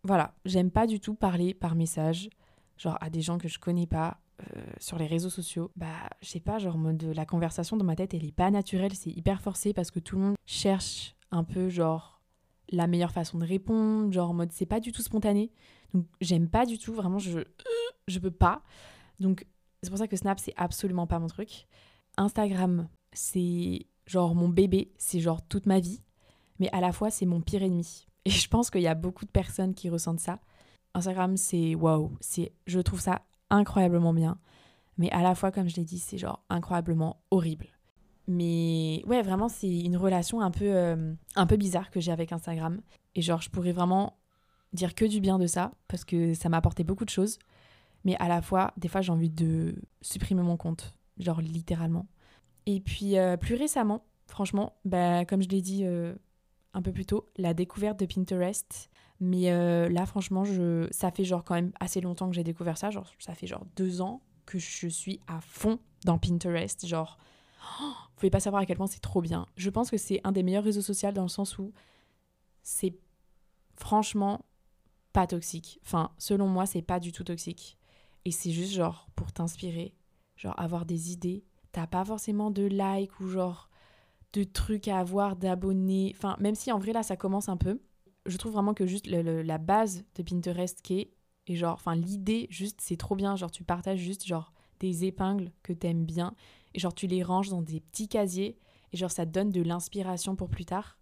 voilà, 0.03 0.35
j'aime 0.45 0.71
pas 0.71 0.87
du 0.87 1.01
tout 1.01 1.15
parler 1.15 1.55
par 1.55 1.75
message, 1.75 2.31
genre 2.77 2.97
à 3.01 3.11
des 3.11 3.21
gens 3.21 3.39
que 3.39 3.49
je 3.49 3.59
connais 3.59 3.87
pas. 3.87 4.19
Euh, 4.57 4.63
sur 4.79 4.99
les 4.99 5.07
réseaux 5.07 5.31
sociaux, 5.31 5.71
bah, 5.77 6.11
je 6.23 6.29
sais 6.29 6.41
pas, 6.41 6.59
genre, 6.59 6.79
mode, 6.79 7.03
la 7.03 7.27
conversation 7.27 7.77
dans 7.77 7.85
ma 7.85 7.97
tête, 7.97 8.15
elle 8.15 8.25
est 8.25 8.33
pas 8.33 8.51
naturelle, 8.51 8.95
c'est 8.95 9.11
hyper 9.11 9.41
forcé 9.41 9.73
parce 9.73 9.91
que 9.91 9.99
tout 10.01 10.17
le 10.17 10.23
monde 10.23 10.37
cherche 10.47 11.15
un 11.31 11.45
peu, 11.45 11.69
genre, 11.69 12.21
la 12.71 12.87
meilleure 12.87 13.13
façon 13.13 13.39
de 13.39 13.47
répondre, 13.47 14.13
genre, 14.13 14.31
en 14.31 14.35
mode, 14.35 14.53
c'est 14.53 14.67
pas 14.67 14.81
du 14.81 14.93
tout 14.93 15.03
spontané. 15.03 15.51
Donc, 15.95 16.07
j'aime 16.21 16.49
pas 16.49 16.67
du 16.67 16.79
tout, 16.79 16.95
vraiment, 16.95 17.19
je, 17.19 17.41
je 18.09 18.19
peux 18.19 18.31
pas. 18.31 18.63
Donc, 19.19 19.47
C'est 19.83 19.91
pour 19.91 19.99
ça 19.99 20.09
que 20.09 20.17
Snap, 20.17 20.39
c'est 20.39 20.55
absolument 20.57 21.07
pas 21.07 21.19
mon 21.19 21.27
truc. 21.27 21.67
Instagram, 22.17 22.89
c'est 23.13 23.87
genre 24.07 24.35
mon 24.35 24.49
bébé, 24.49 24.93
c'est 24.99 25.21
genre 25.21 25.41
toute 25.47 25.67
ma 25.67 25.81
vie, 25.81 26.03
mais 26.59 26.69
à 26.73 26.81
la 26.81 26.93
fois, 26.93 27.11
c'est 27.11 27.27
mon 27.27 27.41
pire 27.41 27.63
ennemi. 27.63 28.07
Et 28.25 28.31
je 28.31 28.49
pense 28.49 28.71
qu'il 28.71 28.83
y 28.83 28.87
a 28.87 28.95
beaucoup 28.95 29.25
de 29.25 29.31
personnes 29.31 29.75
qui 29.75 29.89
ressentent 29.89 30.21
ça. 30.21 30.41
Instagram, 30.95 31.37
c'est 31.37 31.75
waouh, 31.75 32.13
c'est 32.21 32.53
je 32.67 32.81
trouve 32.81 33.01
ça 33.01 33.23
incroyablement 33.51 34.13
bien, 34.13 34.39
mais 34.99 35.11
à 35.11 35.23
la 35.23 35.35
fois 35.35 35.51
comme 35.51 35.69
je 35.69 35.77
l'ai 35.77 35.85
dit, 35.85 35.99
c'est 35.99 36.19
genre 36.19 36.45
incroyablement 36.49 37.23
horrible. 37.31 37.67
Mais 38.29 39.03
ouais, 39.07 39.23
vraiment 39.23 39.49
c'est 39.49 39.81
une 39.81 39.97
relation 39.97 40.41
un 40.41 40.51
peu 40.51 40.67
euh, 40.67 41.13
un 41.37 41.47
peu 41.47 41.57
bizarre 41.57 41.91
que 41.91 42.01
j'ai 42.01 42.13
avec 42.13 42.33
Instagram 42.33 42.81
et 43.15 43.23
genre 43.23 43.43
je 43.43 43.51
pourrais 43.51 43.73
vraiment 43.73 44.19
dire 44.73 44.95
que 44.95 45.05
du 45.05 45.21
bien 45.21 45.39
de 45.39 45.47
ça 45.47 45.73
parce 45.89 46.05
que 46.05 46.35
ça 46.35 46.49
m'a 46.49 46.59
apporté 46.59 46.85
beaucoup 46.85 47.05
de 47.05 47.11
choses, 47.11 47.39
mais 48.05 48.17
à 48.21 48.29
la 48.29 48.41
fois 48.43 48.73
des 48.77 48.89
fois 48.89 49.01
j'ai 49.01 49.13
envie 49.13 49.31
de 49.31 49.75
supprimer 50.01 50.43
mon 50.43 50.57
compte, 50.57 50.95
genre 51.19 51.41
littéralement. 51.41 52.07
Et 52.67 52.81
puis 52.81 53.19
euh, 53.19 53.37
plus 53.37 53.57
récemment, 53.57 54.05
franchement, 54.27 54.75
bah, 54.85 55.25
comme 55.25 55.43
je 55.43 55.49
l'ai 55.49 55.63
dit 55.63 55.85
euh, 55.85 56.15
un 56.73 56.83
peu 56.83 56.93
plus 56.93 57.07
tôt, 57.07 57.27
la 57.37 57.55
découverte 57.55 57.99
de 58.01 58.07
Pinterest. 58.07 58.91
Mais 59.21 59.51
euh, 59.51 59.89
là, 59.89 60.07
franchement, 60.07 60.45
je... 60.45 60.89
ça 60.91 61.11
fait 61.11 61.25
genre 61.25 61.45
quand 61.45 61.55
même 61.55 61.73
assez 61.79 62.01
longtemps 62.01 62.29
que 62.29 62.35
j'ai 62.35 62.45
découvert 62.45 62.79
ça. 62.79 62.91
Genre, 62.91 63.13
ça 63.19 63.35
fait 63.35 63.47
genre 63.47 63.67
deux 63.77 64.01
ans 64.01 64.23
que 64.47 64.59
je 64.59 64.89
suis 64.89 65.21
à 65.27 65.41
fond 65.41 65.79
dans 66.05 66.19
Pinterest. 66.19 66.87
Genre, 66.87 67.19
oh, 67.81 67.85
vous 67.85 68.15
pouvez 68.17 68.31
pas 68.31 68.41
savoir 68.41 68.63
à 68.63 68.67
quel 68.67 68.77
point 68.77 68.87
c'est 68.87 69.01
trop 69.01 69.21
bien. 69.21 69.47
Je 69.57 69.69
pense 69.71 69.91
que 69.91 69.99
c'est 69.99 70.21
un 70.25 70.33
des 70.33 70.43
meilleurs 70.43 70.65
réseaux 70.65 70.81
sociaux 70.81 71.13
dans 71.13 71.23
le 71.23 71.29
sens 71.29 71.59
où 71.59 71.73
c'est 72.63 72.97
franchement 73.77 74.45
pas 75.13 75.27
toxique. 75.27 75.81
Enfin, 75.85 76.13
selon 76.19 76.47
moi, 76.47 76.67
c'est 76.67 76.83
pas 76.83 77.01
du 77.01 77.13
tout 77.13 77.25
toxique. 77.25 77.79
Et 78.25 78.31
c'est 78.31 78.53
juste 78.53 78.73
genre 78.73 79.09
pour 79.17 79.33
t'inspirer, 79.33 79.95
genre 80.37 80.59
avoir 80.59 80.85
des 80.85 81.13
idées. 81.13 81.45
T'as 81.73 81.87
pas 81.87 82.05
forcément 82.05 82.51
de 82.51 82.65
likes 82.65 83.19
ou 83.21 83.29
genre 83.29 83.70
de 84.33 84.45
trucs 84.45 84.89
à 84.89 84.99
avoir, 84.99 85.37
d'abonnés. 85.37 86.13
Enfin, 86.17 86.37
même 86.41 86.55
si 86.55 86.71
en 86.73 86.79
vrai 86.79 86.93
là 86.93 87.03
ça 87.03 87.17
commence 87.17 87.49
un 87.49 87.57
peu, 87.57 87.81
je 88.27 88.37
trouve 88.37 88.53
vraiment 88.53 88.75
que 88.75 88.87
juste 88.87 89.07
la 89.07 89.59
base 89.59 90.05
de 90.15 90.23
Pinterest 90.23 90.81
qui 90.83 91.01
est, 91.01 91.13
et 91.47 91.57
genre, 91.57 91.75
enfin 91.75 91.97
l'idée 91.97 92.47
juste 92.51 92.81
c'est 92.81 92.97
trop 92.97 93.17
bien, 93.17 93.37
genre 93.37 93.51
tu 93.51 93.65
partages 93.65 93.99
juste 93.99 94.27
genre 94.27 94.53
des 94.79 95.05
épingles 95.05 95.51
que 95.63 95.73
t'aimes 95.73 96.05
bien, 96.05 96.35
et 96.75 96.79
genre 96.79 96.95
tu 96.95 97.07
les 97.07 97.23
ranges 97.23 97.49
dans 97.49 97.63
des 97.63 97.81
petits 97.81 98.09
casiers, 98.09 98.59
et 98.93 98.97
genre 98.97 99.11
ça 99.11 99.27
te 99.27 99.31
donne 99.31 99.51
de 99.51 99.63
l'inspiration 99.63 100.37
pour 100.37 100.49
plus 100.49 100.65
tard. 100.65 100.99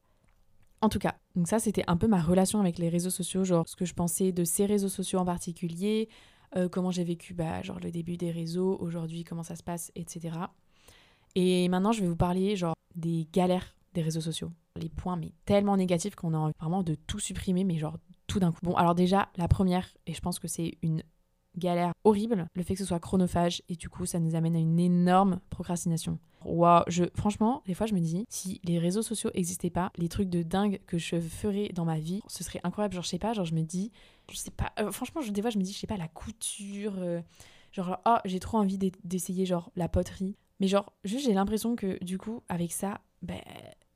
En 0.80 0.88
tout 0.88 1.00
cas, 1.00 1.16
donc 1.35 1.49
ça 1.49 1.58
c'était 1.58 1.85
un 1.88 1.97
peu 1.97 2.06
ma 2.06 2.23
relation 2.23 2.61
avec 2.61 2.78
les 2.78 2.88
réseaux 2.88 3.11
sociaux, 3.11 3.44
genre 3.44 3.68
ce 3.68 3.76
que 3.76 3.85
je 3.85 3.94
pensais 3.94 4.32
de 4.32 4.44
ces 4.44 4.64
réseaux 4.64 4.88
sociaux 4.88 5.18
en 5.18 5.25
particulier, 5.25 6.08
euh, 6.56 6.68
comment 6.68 6.90
j'ai 6.90 7.04
vécu 7.04 7.35
bah, 7.35 7.62
genre 7.62 7.80
le 7.80 7.90
début 7.90 8.16
des 8.16 8.30
réseaux, 8.30 8.78
aujourd'hui 8.80 9.25
comment 9.25 9.42
ça 9.42 9.56
se 9.56 9.62
passe, 9.62 9.90
etc. 9.97 10.38
Et 11.35 11.68
maintenant 11.68 11.92
je 11.92 12.00
vais 12.00 12.08
vous 12.08 12.16
parler 12.16 12.56
genre 12.56 12.75
des 12.98 13.28
galères 13.32 13.74
des 13.94 14.02
réseaux 14.02 14.20
sociaux. 14.20 14.52
Les 14.76 14.88
points, 14.88 15.16
mais 15.16 15.32
tellement 15.44 15.76
négatifs 15.76 16.14
qu'on 16.14 16.34
a 16.34 16.38
envie 16.38 16.54
vraiment 16.60 16.82
de 16.82 16.94
tout 16.94 17.18
supprimer, 17.18 17.64
mais 17.64 17.78
genre 17.78 17.96
tout 18.26 18.38
d'un 18.38 18.52
coup. 18.52 18.58
Bon, 18.62 18.74
alors 18.74 18.94
déjà, 18.94 19.28
la 19.36 19.48
première, 19.48 19.88
et 20.06 20.14
je 20.14 20.20
pense 20.20 20.38
que 20.38 20.48
c'est 20.48 20.76
une 20.82 21.02
galère 21.56 21.92
horrible, 22.04 22.46
le 22.54 22.62
fait 22.62 22.74
que 22.74 22.80
ce 22.80 22.84
soit 22.84 23.00
chronophage, 23.00 23.62
et 23.68 23.74
du 23.74 23.88
coup, 23.88 24.06
ça 24.06 24.20
nous 24.20 24.34
amène 24.34 24.54
à 24.54 24.60
une 24.60 24.78
énorme 24.78 25.40
procrastination. 25.50 26.18
Waouh, 26.44 26.84
je, 26.86 27.04
franchement, 27.16 27.62
des 27.66 27.74
fois, 27.74 27.86
je 27.86 27.94
me 27.94 28.00
dis, 28.00 28.24
si 28.28 28.60
les 28.62 28.78
réseaux 28.78 29.02
sociaux 29.02 29.30
n'existaient 29.34 29.70
pas, 29.70 29.90
les 29.96 30.08
trucs 30.08 30.28
de 30.28 30.42
dingue 30.42 30.80
que 30.86 30.98
je 30.98 31.20
ferais 31.20 31.70
dans 31.74 31.84
ma 31.84 31.98
vie, 31.98 32.20
ce 32.28 32.44
serait 32.44 32.60
incroyable. 32.62 32.94
Genre, 32.94 33.02
je 33.02 33.08
sais 33.08 33.18
pas, 33.18 33.32
genre, 33.32 33.44
je 33.44 33.54
me 33.54 33.62
dis, 33.62 33.90
je 34.30 34.36
sais 34.36 34.50
pas, 34.52 34.72
euh, 34.78 34.92
franchement, 34.92 35.20
je, 35.20 35.32
des 35.32 35.40
fois, 35.40 35.50
je 35.50 35.58
me 35.58 35.64
dis, 35.64 35.72
je 35.72 35.78
sais 35.78 35.86
pas, 35.88 35.96
la 35.96 36.08
couture, 36.08 36.94
euh, 36.98 37.20
genre, 37.72 37.98
oh, 38.06 38.18
j'ai 38.24 38.38
trop 38.38 38.58
envie 38.58 38.78
d'essayer, 39.02 39.46
genre, 39.46 39.72
la 39.74 39.88
poterie. 39.88 40.36
Mais 40.60 40.68
genre, 40.68 40.92
juste 41.04 41.26
j'ai 41.26 41.34
l'impression 41.34 41.76
que 41.76 42.02
du 42.02 42.18
coup, 42.18 42.42
avec 42.48 42.72
ça, 42.72 43.00
ben, 43.22 43.40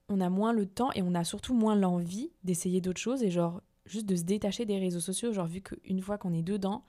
on 0.09 0.21
a 0.21 0.29
moins 0.29 0.53
le 0.53 0.67
temps 0.67 0.93
et 0.93 1.03
on 1.03 1.15
a 1.15 1.25
surtout 1.25 1.55
moins 1.55 1.75
l'envie 1.75 2.31
d'essayer 2.45 2.81
d'autres 2.81 3.01
choses 3.01 3.23
et 3.23 3.31
genre, 3.31 3.63
juste 3.87 4.07
de 4.07 4.17
se 4.17 4.23
détacher 4.23 4.65
des 4.65 4.79
réseaux 4.79 5.01
sociaux. 5.01 5.33
Genre, 5.33 5.47
vu 5.47 5.61
qu'une 5.61 6.01
fois 6.01 6.19
qu'on 6.19 6.33
est 6.33 6.43
dedans, 6.43 6.85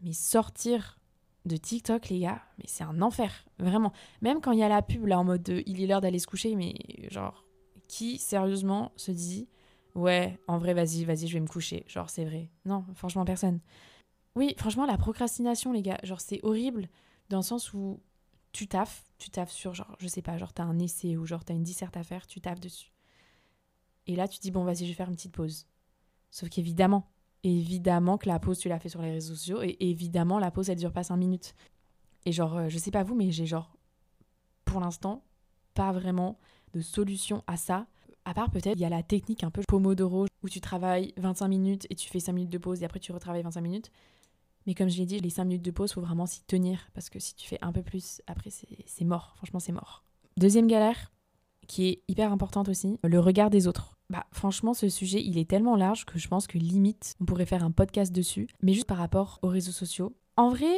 mais 0.00 0.12
sortir 0.12 0.98
de 1.46 1.56
TikTok, 1.56 2.08
les 2.10 2.20
gars, 2.20 2.42
mais 2.58 2.64
c'est 2.66 2.84
un 2.84 3.00
enfer, 3.00 3.32
vraiment. 3.58 3.92
Même 4.20 4.40
quand 4.40 4.52
il 4.52 4.58
y 4.58 4.62
a 4.62 4.68
la 4.68 4.82
pub 4.82 5.06
là 5.06 5.18
en 5.18 5.24
mode 5.24 5.62
il 5.66 5.82
est 5.82 5.86
l'heure 5.86 6.02
d'aller 6.02 6.18
se 6.18 6.26
coucher, 6.26 6.54
mais 6.54 6.74
genre, 7.10 7.44
qui 7.88 8.18
sérieusement 8.18 8.92
se 8.96 9.10
dit 9.10 9.48
ouais, 9.94 10.38
en 10.46 10.58
vrai, 10.58 10.74
vas-y, 10.74 11.04
vas-y, 11.04 11.26
je 11.26 11.34
vais 11.34 11.40
me 11.40 11.46
coucher. 11.46 11.84
Genre, 11.86 12.10
c'est 12.10 12.24
vrai. 12.24 12.48
Non, 12.64 12.84
franchement, 12.94 13.24
personne. 13.24 13.60
Oui, 14.36 14.54
franchement, 14.56 14.86
la 14.86 14.96
procrastination, 14.96 15.72
les 15.72 15.82
gars, 15.82 15.98
genre, 16.02 16.20
c'est 16.20 16.40
horrible 16.44 16.88
dans 17.28 17.38
le 17.38 17.42
sens 17.42 17.72
où 17.72 18.00
tu 18.52 18.66
taffes, 18.66 19.04
tu 19.18 19.30
taffes 19.30 19.52
sur 19.52 19.74
genre, 19.74 19.96
je 19.98 20.08
sais 20.08 20.22
pas, 20.22 20.36
genre 20.38 20.52
t'as 20.52 20.64
un 20.64 20.78
essai 20.78 21.16
ou 21.16 21.26
genre 21.26 21.44
t'as 21.44 21.54
une 21.54 21.62
disserte 21.62 21.96
à 21.96 22.02
faire, 22.02 22.26
tu 22.26 22.40
taffes 22.40 22.60
dessus. 22.60 22.92
Et 24.06 24.16
là, 24.16 24.26
tu 24.26 24.38
dis, 24.40 24.50
bon, 24.50 24.64
vas-y, 24.64 24.78
je 24.78 24.86
vais 24.86 24.94
faire 24.94 25.08
une 25.08 25.14
petite 25.14 25.32
pause. 25.32 25.66
Sauf 26.30 26.48
qu'évidemment, 26.48 27.10
évidemment 27.44 28.18
que 28.18 28.28
la 28.28 28.38
pause, 28.38 28.58
tu 28.58 28.68
l'as 28.68 28.78
fait 28.78 28.88
sur 28.88 29.02
les 29.02 29.12
réseaux 29.12 29.34
sociaux 29.34 29.62
et 29.62 29.76
évidemment, 29.80 30.38
la 30.38 30.50
pause, 30.50 30.70
elle 30.70 30.78
dure 30.78 30.92
pas 30.92 31.04
5 31.04 31.16
minutes. 31.16 31.54
Et 32.26 32.32
genre, 32.32 32.56
euh, 32.56 32.68
je 32.68 32.78
sais 32.78 32.90
pas 32.90 33.02
vous, 33.02 33.14
mais 33.14 33.30
j'ai 33.30 33.46
genre, 33.46 33.76
pour 34.64 34.80
l'instant, 34.80 35.24
pas 35.74 35.92
vraiment 35.92 36.38
de 36.74 36.80
solution 36.80 37.42
à 37.46 37.56
ça. 37.56 37.86
À 38.24 38.34
part 38.34 38.50
peut-être, 38.50 38.76
il 38.76 38.80
y 38.80 38.84
a 38.84 38.90
la 38.90 39.02
technique 39.02 39.44
un 39.44 39.50
peu 39.50 39.62
Pomodoro 39.66 40.26
où 40.42 40.48
tu 40.48 40.60
travailles 40.60 41.14
25 41.16 41.48
minutes 41.48 41.86
et 41.90 41.94
tu 41.94 42.08
fais 42.08 42.20
5 42.20 42.32
minutes 42.32 42.50
de 42.50 42.58
pause 42.58 42.82
et 42.82 42.84
après 42.84 43.00
tu 43.00 43.12
retravailles 43.12 43.42
25 43.42 43.60
minutes. 43.60 43.90
Mais 44.66 44.74
comme 44.74 44.88
je 44.88 44.98
l'ai 44.98 45.06
dit, 45.06 45.18
les 45.20 45.30
5 45.30 45.44
minutes 45.44 45.64
de 45.64 45.70
pause, 45.70 45.92
faut 45.92 46.00
vraiment 46.00 46.26
s'y 46.26 46.44
tenir 46.44 46.90
parce 46.94 47.10
que 47.10 47.18
si 47.18 47.34
tu 47.34 47.48
fais 47.48 47.58
un 47.62 47.72
peu 47.72 47.82
plus, 47.82 48.20
après 48.26 48.50
c'est 48.50 49.04
mort. 49.04 49.32
Franchement, 49.36 49.60
c'est 49.60 49.72
mort. 49.72 50.04
Deuxième 50.36 50.66
galère, 50.66 51.12
qui 51.66 51.88
est 51.88 52.02
hyper 52.08 52.32
importante 52.32 52.68
aussi, 52.68 52.98
le 53.02 53.20
regard 53.20 53.50
des 53.50 53.66
autres. 53.66 53.96
Bah 54.10 54.26
franchement, 54.32 54.74
ce 54.74 54.88
sujet, 54.88 55.22
il 55.22 55.38
est 55.38 55.48
tellement 55.48 55.76
large 55.76 56.04
que 56.04 56.18
je 56.18 56.26
pense 56.26 56.46
que 56.46 56.58
limite, 56.58 57.14
on 57.20 57.24
pourrait 57.24 57.46
faire 57.46 57.64
un 57.64 57.70
podcast 57.70 58.12
dessus, 58.12 58.48
mais 58.60 58.72
juste 58.72 58.88
par 58.88 58.98
rapport 58.98 59.38
aux 59.42 59.48
réseaux 59.48 59.70
sociaux. 59.70 60.16
En 60.36 60.50
vrai, 60.50 60.74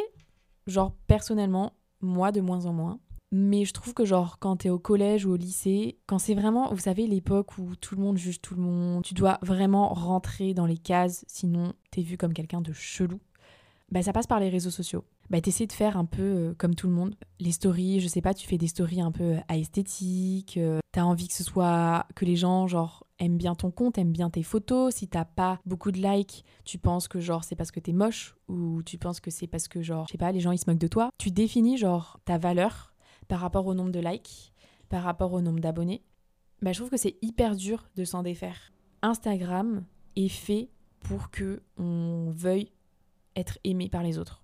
genre 0.66 0.94
personnellement, 1.06 1.72
moi 2.00 2.30
de 2.30 2.40
moins 2.40 2.66
en 2.66 2.72
moins. 2.72 3.00
Mais 3.34 3.64
je 3.64 3.72
trouve 3.72 3.94
que 3.94 4.04
genre 4.04 4.38
quand 4.38 4.56
t'es 4.56 4.68
au 4.68 4.78
collège 4.78 5.24
ou 5.24 5.32
au 5.32 5.36
lycée, 5.36 5.98
quand 6.06 6.18
c'est 6.18 6.34
vraiment, 6.34 6.70
vous 6.74 6.80
savez, 6.80 7.06
l'époque 7.06 7.56
où 7.56 7.74
tout 7.76 7.96
le 7.96 8.02
monde 8.02 8.18
juge 8.18 8.42
tout 8.42 8.54
le 8.54 8.60
monde, 8.60 9.02
tu 9.02 9.14
dois 9.14 9.38
vraiment 9.40 9.88
rentrer 9.94 10.52
dans 10.52 10.66
les 10.66 10.76
cases, 10.76 11.24
sinon 11.26 11.72
t'es 11.90 12.02
vu 12.02 12.18
comme 12.18 12.34
quelqu'un 12.34 12.60
de 12.60 12.74
chelou 12.74 13.18
bah, 13.92 14.02
ça 14.02 14.14
passe 14.14 14.26
par 14.26 14.40
les 14.40 14.48
réseaux 14.48 14.70
sociaux. 14.70 15.04
Bah, 15.28 15.38
essaies 15.44 15.66
de 15.66 15.72
faire 15.72 15.98
un 15.98 16.06
peu 16.06 16.22
euh, 16.22 16.54
comme 16.56 16.74
tout 16.74 16.86
le 16.86 16.94
monde. 16.94 17.14
Les 17.40 17.52
stories, 17.52 18.00
je 18.00 18.08
sais 18.08 18.22
pas, 18.22 18.32
tu 18.32 18.48
fais 18.48 18.56
des 18.56 18.66
stories 18.66 19.02
un 19.02 19.12
peu 19.12 19.34
euh, 19.34 19.40
à 19.48 19.58
esthétique, 19.58 20.56
euh, 20.56 20.80
t'as 20.92 21.02
envie 21.02 21.28
que 21.28 21.34
ce 21.34 21.44
soit, 21.44 22.06
que 22.14 22.24
les 22.24 22.36
gens, 22.36 22.66
genre, 22.66 23.06
aiment 23.18 23.36
bien 23.36 23.54
ton 23.54 23.70
compte, 23.70 23.98
aiment 23.98 24.12
bien 24.12 24.30
tes 24.30 24.42
photos. 24.42 24.94
Si 24.94 25.08
t'as 25.08 25.26
pas 25.26 25.60
beaucoup 25.66 25.92
de 25.92 25.98
likes, 25.98 26.42
tu 26.64 26.78
penses 26.78 27.06
que, 27.06 27.20
genre, 27.20 27.44
c'est 27.44 27.54
parce 27.54 27.70
que 27.70 27.80
t'es 27.80 27.92
moche, 27.92 28.34
ou 28.48 28.82
tu 28.82 28.96
penses 28.96 29.20
que 29.20 29.30
c'est 29.30 29.46
parce 29.46 29.68
que, 29.68 29.82
genre, 29.82 30.06
je 30.06 30.12
sais 30.12 30.18
pas, 30.18 30.32
les 30.32 30.40
gens, 30.40 30.52
ils 30.52 30.58
se 30.58 30.64
moquent 30.70 30.80
de 30.80 30.88
toi. 30.88 31.10
Tu 31.18 31.30
définis, 31.30 31.76
genre, 31.76 32.18
ta 32.24 32.38
valeur 32.38 32.94
par 33.28 33.40
rapport 33.40 33.66
au 33.66 33.74
nombre 33.74 33.92
de 33.92 34.00
likes, 34.00 34.54
par 34.88 35.02
rapport 35.02 35.34
au 35.34 35.42
nombre 35.42 35.60
d'abonnés. 35.60 36.02
Bah, 36.62 36.72
je 36.72 36.78
trouve 36.78 36.90
que 36.90 36.96
c'est 36.96 37.16
hyper 37.20 37.56
dur 37.56 37.90
de 37.96 38.06
s'en 38.06 38.22
défaire. 38.22 38.72
Instagram 39.02 39.84
est 40.16 40.28
fait 40.28 40.70
pour 41.00 41.30
que 41.30 41.60
on 41.76 42.30
veuille 42.30 42.70
être 43.36 43.58
aimé 43.64 43.88
par 43.88 44.02
les 44.02 44.18
autres. 44.18 44.42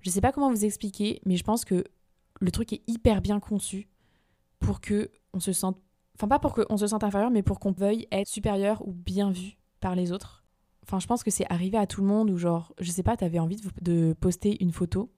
Je 0.00 0.10
sais 0.10 0.20
pas 0.20 0.32
comment 0.32 0.50
vous 0.50 0.64
expliquer, 0.64 1.20
mais 1.24 1.36
je 1.36 1.44
pense 1.44 1.64
que 1.64 1.84
le 2.40 2.50
truc 2.50 2.72
est 2.72 2.82
hyper 2.86 3.20
bien 3.20 3.40
conçu 3.40 3.88
pour 4.58 4.80
que 4.80 5.10
on 5.32 5.40
se 5.40 5.52
sente, 5.52 5.78
enfin 6.16 6.28
pas 6.28 6.38
pour 6.38 6.54
qu'on 6.54 6.76
se 6.76 6.86
sente 6.86 7.04
inférieur, 7.04 7.30
mais 7.30 7.42
pour 7.42 7.60
qu'on 7.60 7.72
veuille 7.72 8.06
être 8.10 8.28
supérieur 8.28 8.86
ou 8.86 8.92
bien 8.92 9.30
vu 9.30 9.58
par 9.80 9.94
les 9.94 10.12
autres. 10.12 10.44
Enfin, 10.82 10.98
je 10.98 11.06
pense 11.06 11.22
que 11.22 11.30
c'est 11.30 11.50
arrivé 11.50 11.76
à 11.78 11.86
tout 11.86 12.00
le 12.00 12.06
monde 12.06 12.30
où 12.30 12.36
genre, 12.36 12.74
je 12.80 12.90
sais 12.90 13.02
pas, 13.02 13.16
t'avais 13.16 13.38
envie 13.38 13.56
de, 13.56 13.68
de, 13.80 14.12
poster 14.14 14.62
une 14.62 14.72
photo 14.72 15.12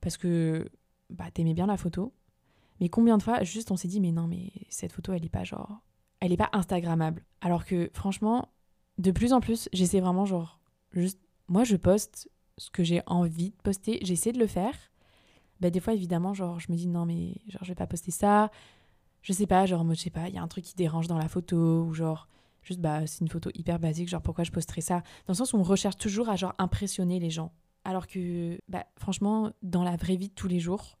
parce 0.00 0.16
que 0.16 0.68
bah 1.10 1.30
t'aimais 1.32 1.54
bien 1.54 1.66
la 1.66 1.76
photo, 1.76 2.12
mais 2.80 2.88
combien 2.88 3.16
de 3.16 3.22
fois 3.22 3.42
juste 3.42 3.70
on 3.70 3.76
s'est 3.76 3.88
dit 3.88 4.00
mais 4.00 4.12
non 4.12 4.26
mais 4.26 4.52
cette 4.68 4.92
photo 4.92 5.12
elle 5.12 5.24
est 5.24 5.30
pas 5.30 5.44
genre, 5.44 5.80
elle 6.20 6.32
est 6.32 6.36
pas 6.36 6.50
instagrammable. 6.52 7.24
Alors 7.40 7.64
que 7.64 7.90
franchement, 7.94 8.48
de 8.98 9.10
plus 9.10 9.32
en 9.32 9.40
plus, 9.40 9.68
j'essaie 9.72 10.00
vraiment 10.00 10.26
genre 10.26 10.60
juste, 10.92 11.20
moi 11.48 11.64
je 11.64 11.76
poste 11.76 12.28
ce 12.58 12.70
que 12.70 12.84
j'ai 12.84 13.02
envie 13.06 13.50
de 13.50 13.56
poster, 13.62 13.98
j'essaie 14.02 14.32
de 14.32 14.38
le 14.38 14.46
faire. 14.46 14.74
Bah, 15.60 15.70
des 15.70 15.80
fois, 15.80 15.94
évidemment, 15.94 16.34
genre, 16.34 16.60
je 16.60 16.70
me 16.70 16.76
dis 16.76 16.86
non, 16.86 17.06
mais 17.06 17.34
genre, 17.48 17.62
je 17.62 17.68
vais 17.68 17.74
pas 17.74 17.86
poster 17.86 18.10
ça. 18.10 18.50
Je 19.22 19.32
sais 19.32 19.46
pas, 19.46 19.66
genre, 19.66 19.84
moi, 19.84 19.94
je 19.94 20.00
sais 20.00 20.10
pas, 20.10 20.28
il 20.28 20.34
y 20.34 20.38
a 20.38 20.42
un 20.42 20.48
truc 20.48 20.64
qui 20.64 20.74
dérange 20.74 21.08
dans 21.08 21.18
la 21.18 21.28
photo, 21.28 21.82
ou 21.82 21.94
genre, 21.94 22.28
juste, 22.62 22.80
bah, 22.80 23.06
c'est 23.06 23.20
une 23.20 23.28
photo 23.28 23.50
hyper 23.54 23.78
basique, 23.78 24.08
genre, 24.08 24.22
pourquoi 24.22 24.44
je 24.44 24.52
posterais 24.52 24.80
ça? 24.80 25.00
Dans 25.26 25.32
le 25.32 25.34
sens 25.34 25.52
où 25.52 25.56
on 25.56 25.62
recherche 25.62 25.96
toujours 25.96 26.28
à, 26.28 26.36
genre, 26.36 26.54
impressionner 26.58 27.18
les 27.18 27.30
gens. 27.30 27.52
Alors 27.84 28.06
que, 28.06 28.58
bah, 28.68 28.86
franchement, 28.98 29.50
dans 29.62 29.82
la 29.82 29.96
vraie 29.96 30.16
vie 30.16 30.28
de 30.28 30.34
tous 30.34 30.48
les 30.48 30.60
jours, 30.60 30.98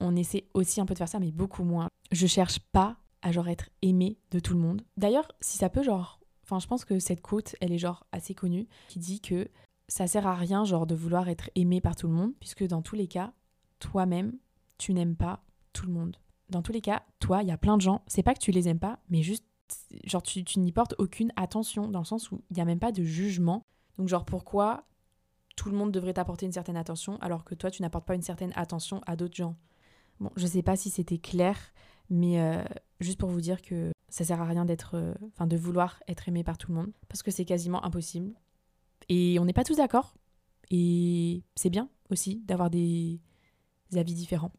on 0.00 0.16
essaie 0.16 0.46
aussi 0.54 0.80
un 0.80 0.86
peu 0.86 0.94
de 0.94 0.98
faire 0.98 1.08
ça, 1.08 1.20
mais 1.20 1.30
beaucoup 1.30 1.62
moins. 1.62 1.88
Je 2.10 2.26
cherche 2.26 2.58
pas 2.58 2.96
à, 3.22 3.30
genre, 3.30 3.48
être 3.48 3.70
aimé 3.82 4.18
de 4.32 4.40
tout 4.40 4.54
le 4.54 4.60
monde. 4.60 4.82
D'ailleurs, 4.96 5.30
si 5.40 5.58
ça 5.58 5.68
peut, 5.68 5.84
genre, 5.84 6.18
enfin, 6.42 6.58
je 6.58 6.66
pense 6.66 6.84
que 6.84 6.98
cette 6.98 7.20
quote, 7.20 7.54
elle 7.60 7.72
est, 7.72 7.78
genre, 7.78 8.04
assez 8.10 8.34
connue, 8.34 8.66
qui 8.88 8.98
dit 8.98 9.20
que 9.20 9.48
ça 9.92 10.06
sert 10.06 10.26
à 10.26 10.34
rien, 10.34 10.64
genre, 10.64 10.86
de 10.86 10.94
vouloir 10.94 11.28
être 11.28 11.50
aimé 11.54 11.82
par 11.82 11.96
tout 11.96 12.06
le 12.06 12.14
monde, 12.14 12.32
puisque 12.40 12.66
dans 12.66 12.80
tous 12.80 12.94
les 12.94 13.08
cas, 13.08 13.34
toi-même, 13.78 14.32
tu 14.78 14.94
n'aimes 14.94 15.16
pas 15.16 15.44
tout 15.74 15.84
le 15.84 15.92
monde. 15.92 16.16
Dans 16.48 16.62
tous 16.62 16.72
les 16.72 16.80
cas, 16.80 17.02
toi, 17.20 17.42
il 17.42 17.48
y 17.48 17.52
a 17.52 17.58
plein 17.58 17.76
de 17.76 17.82
gens, 17.82 18.02
c'est 18.06 18.22
pas 18.22 18.32
que 18.32 18.38
tu 18.38 18.52
les 18.52 18.68
aimes 18.68 18.78
pas, 18.78 19.00
mais 19.10 19.22
juste, 19.22 19.44
genre, 20.04 20.22
tu, 20.22 20.42
n'y 20.58 20.72
portes 20.72 20.94
aucune 20.96 21.30
attention, 21.36 21.88
dans 21.88 21.98
le 21.98 22.06
sens 22.06 22.32
où 22.32 22.42
il 22.50 22.54
n'y 22.54 22.62
a 22.62 22.64
même 22.64 22.78
pas 22.78 22.90
de 22.90 23.02
jugement. 23.02 23.66
Donc, 23.98 24.08
genre, 24.08 24.24
pourquoi 24.24 24.86
tout 25.56 25.68
le 25.68 25.76
monde 25.76 25.92
devrait 25.92 26.14
t'apporter 26.14 26.46
une 26.46 26.52
certaine 26.52 26.78
attention 26.78 27.18
alors 27.20 27.44
que 27.44 27.54
toi, 27.54 27.70
tu 27.70 27.82
n'apportes 27.82 28.06
pas 28.06 28.14
une 28.14 28.22
certaine 28.22 28.54
attention 28.56 29.02
à 29.06 29.14
d'autres 29.14 29.36
gens? 29.36 29.56
Bon, 30.20 30.30
je 30.36 30.46
sais 30.46 30.62
pas 30.62 30.74
si 30.74 30.88
c'était 30.88 31.18
clair, 31.18 31.58
mais 32.08 32.40
euh, 32.40 32.64
juste 33.00 33.20
pour 33.20 33.28
vous 33.28 33.42
dire 33.42 33.60
que 33.60 33.92
ça 34.08 34.24
sert 34.24 34.40
à 34.40 34.46
rien 34.46 34.64
d'être, 34.64 34.94
euh, 34.94 35.12
enfin, 35.34 35.46
de 35.46 35.56
vouloir 35.58 36.02
être 36.08 36.30
aimé 36.30 36.44
par 36.44 36.56
tout 36.56 36.72
le 36.72 36.78
monde, 36.78 36.92
parce 37.10 37.22
que 37.22 37.30
c'est 37.30 37.44
quasiment 37.44 37.84
impossible. 37.84 38.32
Et 39.08 39.38
on 39.38 39.44
n'est 39.44 39.52
pas 39.52 39.64
tous 39.64 39.76
d'accord. 39.76 40.14
Et 40.70 41.42
c'est 41.54 41.70
bien 41.70 41.88
aussi 42.10 42.42
d'avoir 42.46 42.70
des 42.70 43.20
avis 43.94 44.14
différents. 44.14 44.52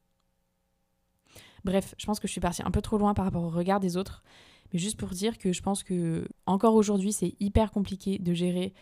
Bref, 1.63 1.95
je 1.97 2.05
pense 2.05 2.19
que 2.19 2.27
je 2.27 2.31
suis 2.31 2.41
partie 2.41 2.61
un 2.63 2.71
peu 2.71 2.81
trop 2.81 2.97
loin 2.97 3.13
par 3.13 3.25
rapport 3.25 3.43
au 3.43 3.49
regard 3.49 3.79
des 3.79 3.97
autres. 3.97 4.23
Mais 4.71 4.79
juste 4.79 4.97
pour 4.97 5.09
dire 5.09 5.37
que 5.37 5.53
je 5.53 5.61
pense 5.61 5.83
que 5.83 6.27
encore 6.45 6.75
aujourd'hui, 6.75 7.13
c'est 7.13 7.35
hyper 7.39 7.71
compliqué 7.71 8.19
de 8.19 8.33
gérer 8.33 8.73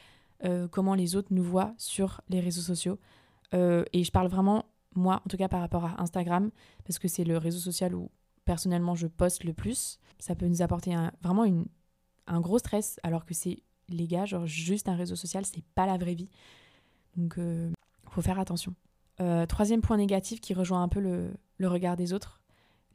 euh, 0.44 0.68
comment 0.68 0.96
les 0.96 1.15
autres 1.15 1.27
nous 1.32 1.44
voient 1.44 1.74
sur 1.77 2.22
les 2.30 2.39
réseaux 2.39 2.62
sociaux. 2.62 3.00
Euh, 3.53 3.84
et 3.94 4.03
je 4.03 4.12
parle 4.12 4.27
vraiment, 4.27 4.65
moi, 4.96 5.22
en 5.25 5.30
tout 5.30 5.38
cas 5.38 5.48
par 5.48 5.60
rapport 5.60 5.86
à 5.86 6.01
Instagram, 6.01 6.50
parce 6.86 6.98
que 6.98 7.08
c'est 7.08 7.24
le 7.24 7.38
réseau 7.38 7.60
social 7.60 7.94
où 7.94 8.10
personnellement 8.46 8.96
je 8.96 9.08
poste 9.08 9.44
le 9.44 9.53
plus. 9.53 10.00
Ça 10.18 10.36
peut 10.36 10.48
nous 10.48 10.62
apporter 10.62 10.96
vraiment 11.22 11.46
un 12.27 12.41
gros 12.41 12.58
stress, 12.58 13.00
alors 13.03 13.25
que 13.25 13.34
c'est, 13.34 13.62
les 13.95 14.07
gars, 14.07 14.25
genre 14.25 14.45
juste 14.45 14.89
un 14.89 14.95
réseau 14.95 15.15
social, 15.15 15.45
c'est 15.45 15.63
pas 15.75 15.86
la 15.86 15.98
vraie 15.98 16.15
vie. 16.15 16.29
Donc, 17.17 17.38
euh, 17.38 17.71
faut 18.10 18.21
faire 18.21 18.39
attention. 18.39 18.74
troisième 19.48 19.81
point 19.81 19.98
négatif 19.98 20.41
qui 20.41 20.53
rejoint 20.53 20.81
un 20.81 20.88
peu 20.88 21.00
le, 21.00 21.31
le 21.57 21.67
regard 21.67 21.95
des 21.95 22.13
autres, 22.13 22.41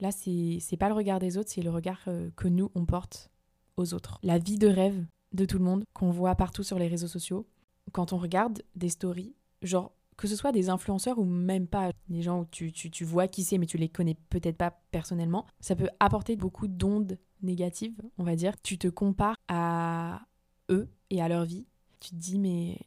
Là, 0.00 0.10
c'est 0.12 0.76
pas 0.78 0.88
le 0.88 0.94
regard 0.94 1.18
des 1.18 1.38
autres, 1.38 1.50
c'est 1.50 1.62
le 1.62 1.70
regard 1.70 2.00
euh, 2.08 2.30
que 2.36 2.48
nous, 2.48 2.70
on 2.74 2.84
porte 2.84 3.30
aux 3.76 3.94
autres. 3.94 4.18
La 4.22 4.38
vie 4.38 4.58
de 4.58 4.68
rêve 4.68 5.06
de 5.32 5.44
tout 5.44 5.58
le 5.58 5.64
monde 5.64 5.84
qu'on 5.94 6.10
voit 6.10 6.34
partout 6.34 6.62
sur 6.62 6.78
les 6.78 6.88
réseaux 6.88 7.08
sociaux. 7.08 7.46
Quand 7.92 8.12
on 8.12 8.18
regarde 8.18 8.62
des 8.74 8.88
stories, 8.88 9.34
genre 9.62 9.92
que 10.16 10.28
ce 10.28 10.36
soit 10.36 10.52
des 10.52 10.70
influenceurs 10.70 11.18
ou 11.18 11.24
même 11.24 11.66
pas 11.66 11.90
des 12.08 12.22
gens 12.22 12.40
où 12.40 12.46
tu, 12.50 12.72
tu, 12.72 12.90
tu 12.90 13.04
vois 13.04 13.28
qui 13.28 13.44
c'est 13.44 13.58
mais 13.58 13.66
tu 13.66 13.76
les 13.76 13.90
connais 13.90 14.16
peut-être 14.30 14.56
pas 14.56 14.80
personnellement, 14.90 15.46
ça 15.60 15.76
peut 15.76 15.90
apporter 16.00 16.36
beaucoup 16.36 16.68
d'ondes 16.68 17.18
négatives, 17.42 18.00
on 18.16 18.24
va 18.24 18.34
dire. 18.34 18.54
Tu 18.62 18.78
te 18.78 18.88
compares 18.88 19.36
à 19.48 20.22
eux 20.70 20.88
et 21.10 21.22
à 21.22 21.28
leur 21.28 21.44
vie. 21.44 21.66
Tu 22.00 22.10
te 22.10 22.16
dis 22.16 22.38
mais 22.38 22.78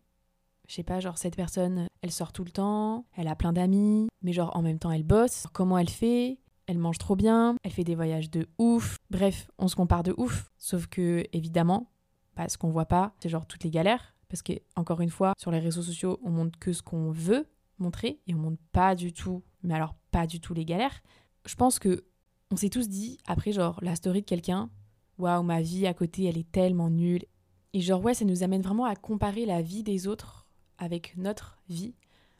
je 0.67 0.75
sais 0.75 0.83
pas, 0.83 0.99
genre 0.99 1.17
cette 1.17 1.35
personne, 1.35 1.87
elle 2.01 2.11
sort 2.11 2.31
tout 2.31 2.43
le 2.43 2.51
temps, 2.51 3.05
elle 3.17 3.27
a 3.27 3.35
plein 3.35 3.53
d'amis, 3.53 4.07
mais 4.21 4.33
genre 4.33 4.55
en 4.55 4.61
même 4.61 4.77
temps 4.77 4.91
elle 4.91 5.03
bosse, 5.03 5.47
comment 5.51 5.77
elle 5.77 5.89
fait? 5.89 6.39
Elle 6.67 6.77
mange 6.77 6.99
trop 6.99 7.15
bien, 7.15 7.55
elle 7.63 7.71
fait 7.71 7.83
des 7.83 7.95
voyages 7.95 8.29
de 8.29 8.47
ouf. 8.59 8.97
Bref, 9.09 9.49
on 9.57 9.67
se 9.67 9.75
compare 9.75 10.03
de 10.03 10.13
ouf. 10.17 10.51
Sauf 10.59 10.85
que, 10.85 11.23
évidemment, 11.33 11.89
bah, 12.35 12.47
ce 12.47 12.59
qu'on 12.59 12.69
voit 12.69 12.85
pas, 12.85 13.15
c'est 13.19 13.27
genre 13.27 13.47
toutes 13.47 13.63
les 13.63 13.71
galères. 13.71 14.13
Parce 14.27 14.43
que, 14.43 14.53
encore 14.75 15.01
une 15.01 15.09
fois, 15.09 15.33
sur 15.39 15.49
les 15.49 15.57
réseaux 15.57 15.81
sociaux, 15.81 16.19
on 16.23 16.29
montre 16.29 16.59
que 16.59 16.71
ce 16.71 16.83
qu'on 16.83 17.09
veut 17.09 17.47
montrer 17.79 18.19
et 18.27 18.35
on 18.35 18.37
montre 18.37 18.61
pas 18.71 18.93
du 18.93 19.13
tout, 19.13 19.41
mais 19.63 19.73
alors 19.73 19.95
pas 20.11 20.27
du 20.27 20.39
tout 20.39 20.53
les 20.53 20.63
galères. 20.63 21.01
Je 21.47 21.55
pense 21.55 21.79
que 21.79 22.03
on 22.51 22.55
s'est 22.55 22.69
tous 22.69 22.87
dit, 22.87 23.17
après, 23.25 23.51
genre, 23.51 23.79
la 23.81 23.95
story 23.95 24.21
de 24.21 24.27
quelqu'un, 24.27 24.69
waouh, 25.17 25.41
ma 25.41 25.63
vie 25.63 25.87
à 25.87 25.95
côté, 25.95 26.25
elle 26.25 26.37
est 26.37 26.51
tellement 26.51 26.91
nulle. 26.91 27.25
Et 27.73 27.81
genre, 27.81 28.03
ouais, 28.03 28.13
ça 28.13 28.25
nous 28.25 28.43
amène 28.43 28.61
vraiment 28.61 28.85
à 28.85 28.95
comparer 28.95 29.45
la 29.45 29.61
vie 29.61 29.83
des 29.83 30.07
autres 30.07 30.47
avec 30.77 31.15
notre 31.17 31.59
vie, 31.69 31.93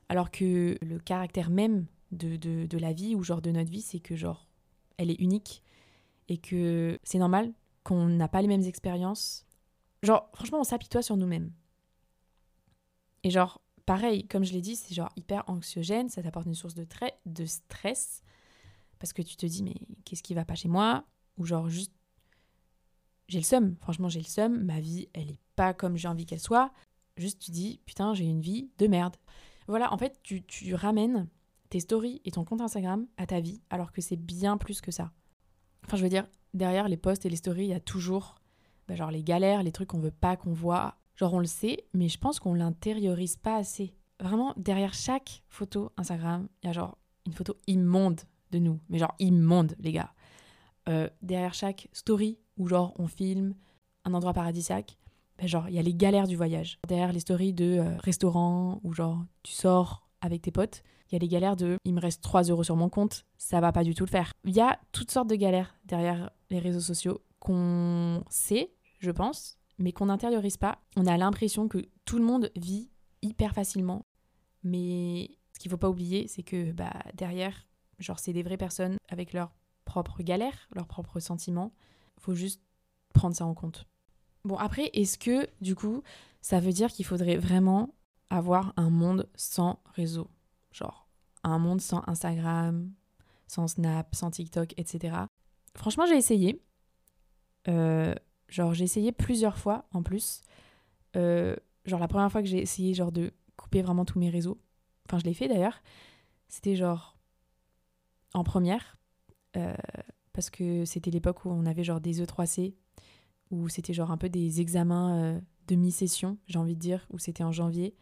alors 0.08 0.32
que 0.32 0.78
le 0.82 1.00
caractère 1.00 1.50
même 1.50 1.86
de, 2.12 2.36
de, 2.38 2.78
la 2.78 2.94
vie 2.94 3.16
ou 3.16 3.24
genre 3.24 3.42
de 3.42 3.52
notre 3.52 3.70
vie, 3.70 3.82
c'est 3.82 4.00
que 4.00 4.16
genre 4.16 4.48
elle 4.98 5.12
est 5.12 5.20
unique 5.20 5.62
et 6.28 6.38
que 6.38 7.00
c'est 7.04 7.20
normal 7.20 7.54
qu'on 7.84 8.08
n'a 8.08 8.28
pas 8.28 8.42
les 8.42 8.48
mêmes 8.48 8.64
expériences. 8.64 9.46
Genre 10.02 10.30
franchement 10.34 10.60
on 10.60 10.64
s'apitoie 10.64 11.02
sur 11.02 11.18
nous-mêmes. 11.18 11.52
Et 13.24 13.30
genre 13.30 13.62
pareil, 13.86 14.26
comme 14.28 14.44
je 14.44 14.54
l'ai 14.54 14.62
dit, 14.62 14.76
c'est 14.76 14.96
genre 14.96 15.10
hyper 15.16 15.44
anxiogène, 15.48 16.10
ça 16.10 16.24
t'apporte 16.24 16.48
une 16.48 16.56
source 16.56 16.74
de, 16.74 16.88
de 17.26 17.46
stress 17.46 18.24
parce 18.98 19.14
que 19.14 19.22
tu 19.22 19.36
te 19.36 19.46
dis 19.46 19.64
mais 19.64 19.76
qu'est-ce 20.06 20.24
qui 20.24 20.34
va 20.34 20.46
pas 20.46 20.56
chez 20.56 20.68
moi? 20.70 21.06
Ou 21.38 21.46
genre 21.46 21.70
juste 21.70 21.94
j'ai 23.30 23.40
le 23.40 23.46
seum, 23.46 23.76
franchement 23.80 24.10
j'ai 24.10 24.20
le 24.20 24.26
seum, 24.26 24.64
ma 24.64 24.80
vie 24.80 25.08
elle 25.14 25.32
est 25.32 25.40
pas 25.56 25.74
comme 25.74 25.96
j'ai 25.96 26.08
envie 26.08 26.26
qu'elle 26.26 26.40
soit. 26.40 26.72
Juste 27.16 27.40
tu 27.40 27.52
dis 27.52 27.80
putain 27.86 28.14
j'ai 28.14 28.26
une 28.26 28.42
vie 28.42 28.70
de 28.78 28.88
merde. 28.88 29.16
Voilà, 29.68 29.94
en 29.94 29.98
fait 29.98 30.20
tu, 30.24 30.44
tu 30.44 30.74
ramènes 30.74 31.28
tes 31.70 31.80
stories 31.80 32.22
et 32.26 32.32
ton 32.32 32.44
compte 32.44 32.62
Instagram 32.62 33.06
à 33.18 33.26
ta 33.26 33.40
vie, 33.40 33.62
alors 33.70 33.92
que 33.92 34.02
c'est 34.02 34.18
bien 34.18 34.58
plus 34.58 34.82
que 34.82 34.92
ça. 34.92 35.12
Enfin, 35.86 35.98
je 35.98 36.04
veux 36.04 36.10
dire, 36.10 36.28
derrière 36.54 36.88
les 36.88 36.98
posts 36.98 37.26
et 37.26 37.30
les 37.30 37.36
stories, 37.36 37.66
il 37.66 37.70
y 37.70 37.74
a 37.74 37.80
toujours 37.80 38.36
bah, 38.88 38.96
genre 38.96 39.12
les 39.12 39.24
galères, 39.24 39.64
les 39.64 39.72
trucs 39.72 39.90
qu'on 39.90 40.00
veut 40.00 40.12
pas 40.12 40.36
qu'on 40.36 40.54
voit. 40.54 40.96
Genre 41.16 41.34
on 41.34 41.40
le 41.40 41.46
sait, 41.46 41.86
mais 41.94 42.10
je 42.10 42.18
pense 42.18 42.40
qu'on 42.40 42.54
l'intériorise 42.54 43.36
pas 43.36 43.56
assez. 43.56 43.94
Vraiment, 44.20 44.54
derrière 44.58 44.94
chaque 44.94 45.44
photo 45.48 45.92
Instagram, 45.98 46.48
il 46.64 46.68
y 46.68 46.70
a 46.70 46.74
genre 46.74 46.98
une 47.26 47.34
photo 47.34 47.56
immonde 47.68 48.22
de 48.52 48.60
nous, 48.60 48.80
mais 48.90 48.98
genre 48.98 49.14
immonde, 49.20 49.76
les 49.80 49.92
gars. 49.92 50.12
Euh, 50.90 51.10
derrière 51.22 51.54
chaque 51.54 51.88
story 51.94 52.40
où 52.58 52.68
genre 52.68 52.94
on 52.98 53.08
filme 53.08 53.54
un 54.06 54.14
endroit 54.14 54.34
paradisiaque, 54.34 54.98
bah, 55.38 55.46
genre 55.46 55.70
il 55.70 55.76
y 55.76 55.80
a 55.80 55.82
les 55.82 55.94
galères 55.94 56.28
du 56.28 56.36
voyage. 56.36 56.80
Derrière 56.88 57.14
les 57.14 57.20
stories 57.20 57.54
de 57.54 57.80
euh, 57.80 57.98
restaurants 57.98 58.80
où 58.84 58.94
genre 58.94 59.24
tu 59.44 59.54
sors 59.54 60.10
avec 60.22 60.42
tes 60.42 60.52
potes, 60.52 60.84
il 61.10 61.14
y 61.14 61.16
a 61.16 61.20
les 61.20 61.28
galères 61.28 61.56
de 61.56 61.78
il 61.86 61.94
me 61.94 62.02
reste 62.02 62.22
3 62.24 62.44
euros 62.44 62.64
sur 62.64 62.76
mon 62.76 62.90
compte, 62.90 63.26
ça 63.38 63.60
va 63.62 63.72
pas 63.72 63.84
du 63.84 63.94
tout 63.94 64.06
le 64.06 64.10
faire. 64.10 64.34
Il 64.46 64.56
y 64.56 64.62
a 64.62 64.80
toutes 64.92 65.12
sortes 65.12 65.30
de 65.30 65.36
galères 65.36 65.76
derrière 65.86 66.32
les 66.50 66.60
réseaux 66.60 66.80
sociaux 66.80 67.22
qu'on 67.40 68.24
sait, 68.30 68.74
je 69.00 69.12
pense, 69.12 69.58
mais 69.78 69.92
qu'on 69.92 70.08
n'intériorise 70.08 70.58
pas. 70.58 70.80
On 70.98 71.06
a 71.06 71.18
l'impression 71.18 71.68
que 71.68 71.88
tout 72.06 72.18
le 72.18 72.26
monde 72.26 72.52
vit 72.56 72.90
hyper 73.22 73.54
facilement. 73.54 74.02
Mais 74.64 75.30
ce 75.54 75.60
qu'il 75.60 75.72
faut 75.72 75.78
pas 75.78 75.90
oublier, 75.90 76.28
c'est 76.28 76.44
que 76.44 76.72
bah, 76.72 76.94
derrière, 77.14 77.68
genre, 77.98 78.20
c'est 78.20 78.34
des 78.34 78.44
vraies 78.44 78.58
personnes 78.58 78.98
avec 79.08 79.34
leurs 79.34 79.52
propres 79.86 80.24
galères, 80.24 80.68
leurs 80.74 80.88
propres 80.88 81.20
sentiments. 81.20 81.72
faut 82.20 82.36
juste 82.36 82.62
prendre 83.14 83.36
ça 83.36 83.46
en 83.46 83.54
compte. 83.54 83.88
Bon, 84.46 84.56
après, 84.56 84.90
est-ce 84.94 85.18
que, 85.18 85.48
du 85.62 85.76
coup, 85.76 86.04
ça 86.42 86.60
veut 86.60 86.72
dire 86.72 86.92
qu'il 86.92 87.06
faudrait 87.06 87.38
vraiment 87.38 87.96
avoir 88.30 88.74
un 88.78 88.90
monde 88.90 89.28
sans 89.36 89.82
réseau? 89.96 90.30
Genre, 90.72 91.08
un 91.44 91.60
monde 91.60 91.82
sans 91.82 92.04
Instagram, 92.08 92.92
sans 93.48 93.68
Snap, 93.68 94.14
sans 94.16 94.32
TikTok, 94.32 94.74
etc. 94.78 95.18
Franchement, 95.76 96.06
j'ai 96.06 96.16
essayé. 96.18 96.64
Euh, 97.68 98.16
genre, 98.48 98.74
j'ai 98.74 98.86
essayé 98.86 99.12
plusieurs 99.12 99.58
fois 99.58 99.88
en 99.92 100.04
plus. 100.04 100.42
Euh, 101.16 101.56
genre, 101.86 102.00
la 102.00 102.08
première 102.08 102.32
fois 102.32 102.42
que 102.42 102.48
j'ai 102.48 102.62
essayé 102.62 102.94
genre 102.94 103.12
de 103.12 103.34
couper 103.58 103.82
vraiment 103.82 104.06
tous 104.06 104.20
mes 104.20 104.30
réseaux, 104.30 104.62
enfin, 105.08 105.20
je 105.20 105.26
l'ai 105.26 105.34
fait 105.34 105.48
d'ailleurs, 105.48 105.82
c'était 106.48 106.76
genre 106.76 107.18
en 108.34 108.44
première, 108.44 108.99
euh, 109.58 109.74
parce 110.34 110.50
que 110.50 110.86
c'était 110.86 111.12
l'époque 111.12 111.46
où 111.46 111.50
on 111.50 111.66
avait 111.66 111.84
genre 111.84 112.02
des 112.02 112.24
E3C, 112.24 112.76
où 113.52 113.70
c'était 113.70 113.94
genre 113.94 114.12
un 114.12 114.18
peu 114.18 114.30
des 114.30 114.62
examens 114.62 115.42
de 115.68 115.76
mi-session, 115.76 116.38
j'ai 116.48 116.60
envie 116.60 116.76
de 116.76 116.80
dire, 116.80 117.08
où 117.12 117.20
c'était 117.20 117.44
en 117.44 117.52
janvier 117.52 117.96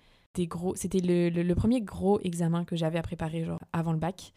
gros, 0.46 0.76
c'était 0.76 1.00
le, 1.00 1.54
premier 1.56 1.82
gros 1.82 2.20
examen 2.22 2.64
que 2.64 2.76
j'avais 2.76 3.00
à 3.00 3.02
préparer 3.02 3.44
genre 3.44 3.60
avant 3.74 3.94
le 3.94 3.98
bac. 3.98 4.34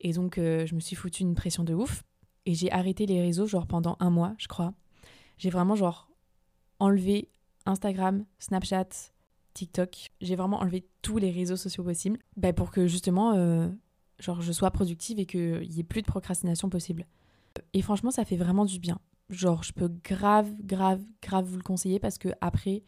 Et 0.00 0.12
donc 0.12 0.38
euh, 0.38 0.66
je 0.66 0.74
me 0.74 0.80
suis 0.80 0.96
foutu 0.96 1.22
une 1.22 1.34
pression 1.34 1.62
de 1.62 1.74
ouf 1.74 2.02
et 2.46 2.54
j'ai 2.54 2.72
arrêté 2.72 3.06
les 3.06 3.20
réseaux 3.20 3.46
genre 3.46 3.66
pendant 3.66 3.96
un 4.00 4.10
mois, 4.10 4.34
je 4.38 4.48
crois. 4.48 4.74
J'ai 5.36 5.50
vraiment 5.50 5.76
genre 5.76 6.08
enlevé 6.80 7.28
Instagram, 7.66 8.24
Snapchat, 8.38 8.88
TikTok. 9.54 10.10
J'ai 10.20 10.34
vraiment 10.34 10.58
enlevé 10.60 10.88
tous 11.02 11.18
les 11.18 11.30
réseaux 11.30 11.56
sociaux 11.56 11.84
possibles 11.84 12.18
bah, 12.36 12.52
pour 12.52 12.70
que 12.70 12.86
justement 12.86 13.34
euh, 13.34 13.68
genre 14.18 14.40
je 14.40 14.52
sois 14.52 14.70
productive 14.70 15.18
et 15.18 15.26
qu'il 15.26 15.72
y 15.72 15.80
ait 15.80 15.84
plus 15.84 16.02
de 16.02 16.06
procrastination 16.06 16.68
possible. 16.68 17.06
Et 17.72 17.82
franchement, 17.82 18.10
ça 18.10 18.24
fait 18.24 18.36
vraiment 18.36 18.64
du 18.64 18.78
bien. 18.78 18.98
Genre, 19.30 19.62
je 19.62 19.72
peux 19.72 19.88
grave, 19.88 20.50
grave, 20.62 21.02
grave 21.22 21.44
vous 21.44 21.56
le 21.56 21.62
conseiller 21.62 21.98
parce 21.98 22.18
que 22.18 22.30
après, 22.40 22.82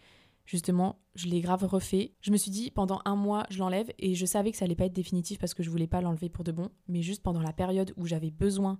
justement, 0.47 0.99
je 1.15 1.27
l'ai 1.27 1.41
grave 1.41 1.65
refait. 1.65 2.15
Je 2.21 2.31
me 2.31 2.37
suis 2.37 2.51
dit, 2.51 2.71
pendant 2.71 3.01
un 3.05 3.17
mois, 3.17 3.47
je 3.51 3.59
l'enlève 3.59 3.91
et 3.99 4.15
je 4.15 4.27
savais 4.27 4.51
que 4.51 4.57
ça 4.57 4.65
allait 4.65 4.75
pas 4.75 4.87
être 4.87 4.93
définitif 4.93 5.39
parce 5.39 5.55
que 5.55 5.63
je 5.63 5.71
voulais 5.71 5.87
pas 5.87 6.01
l'enlever 6.01 6.29
pour 6.29 6.45
de 6.45 6.53
bon. 6.53 6.71
Mais 6.89 7.03
juste 7.03 7.23
pendant 7.23 7.43
la 7.43 7.53
période 7.53 7.93
où 7.97 8.07
j'avais 8.07 8.31
besoin 8.31 8.79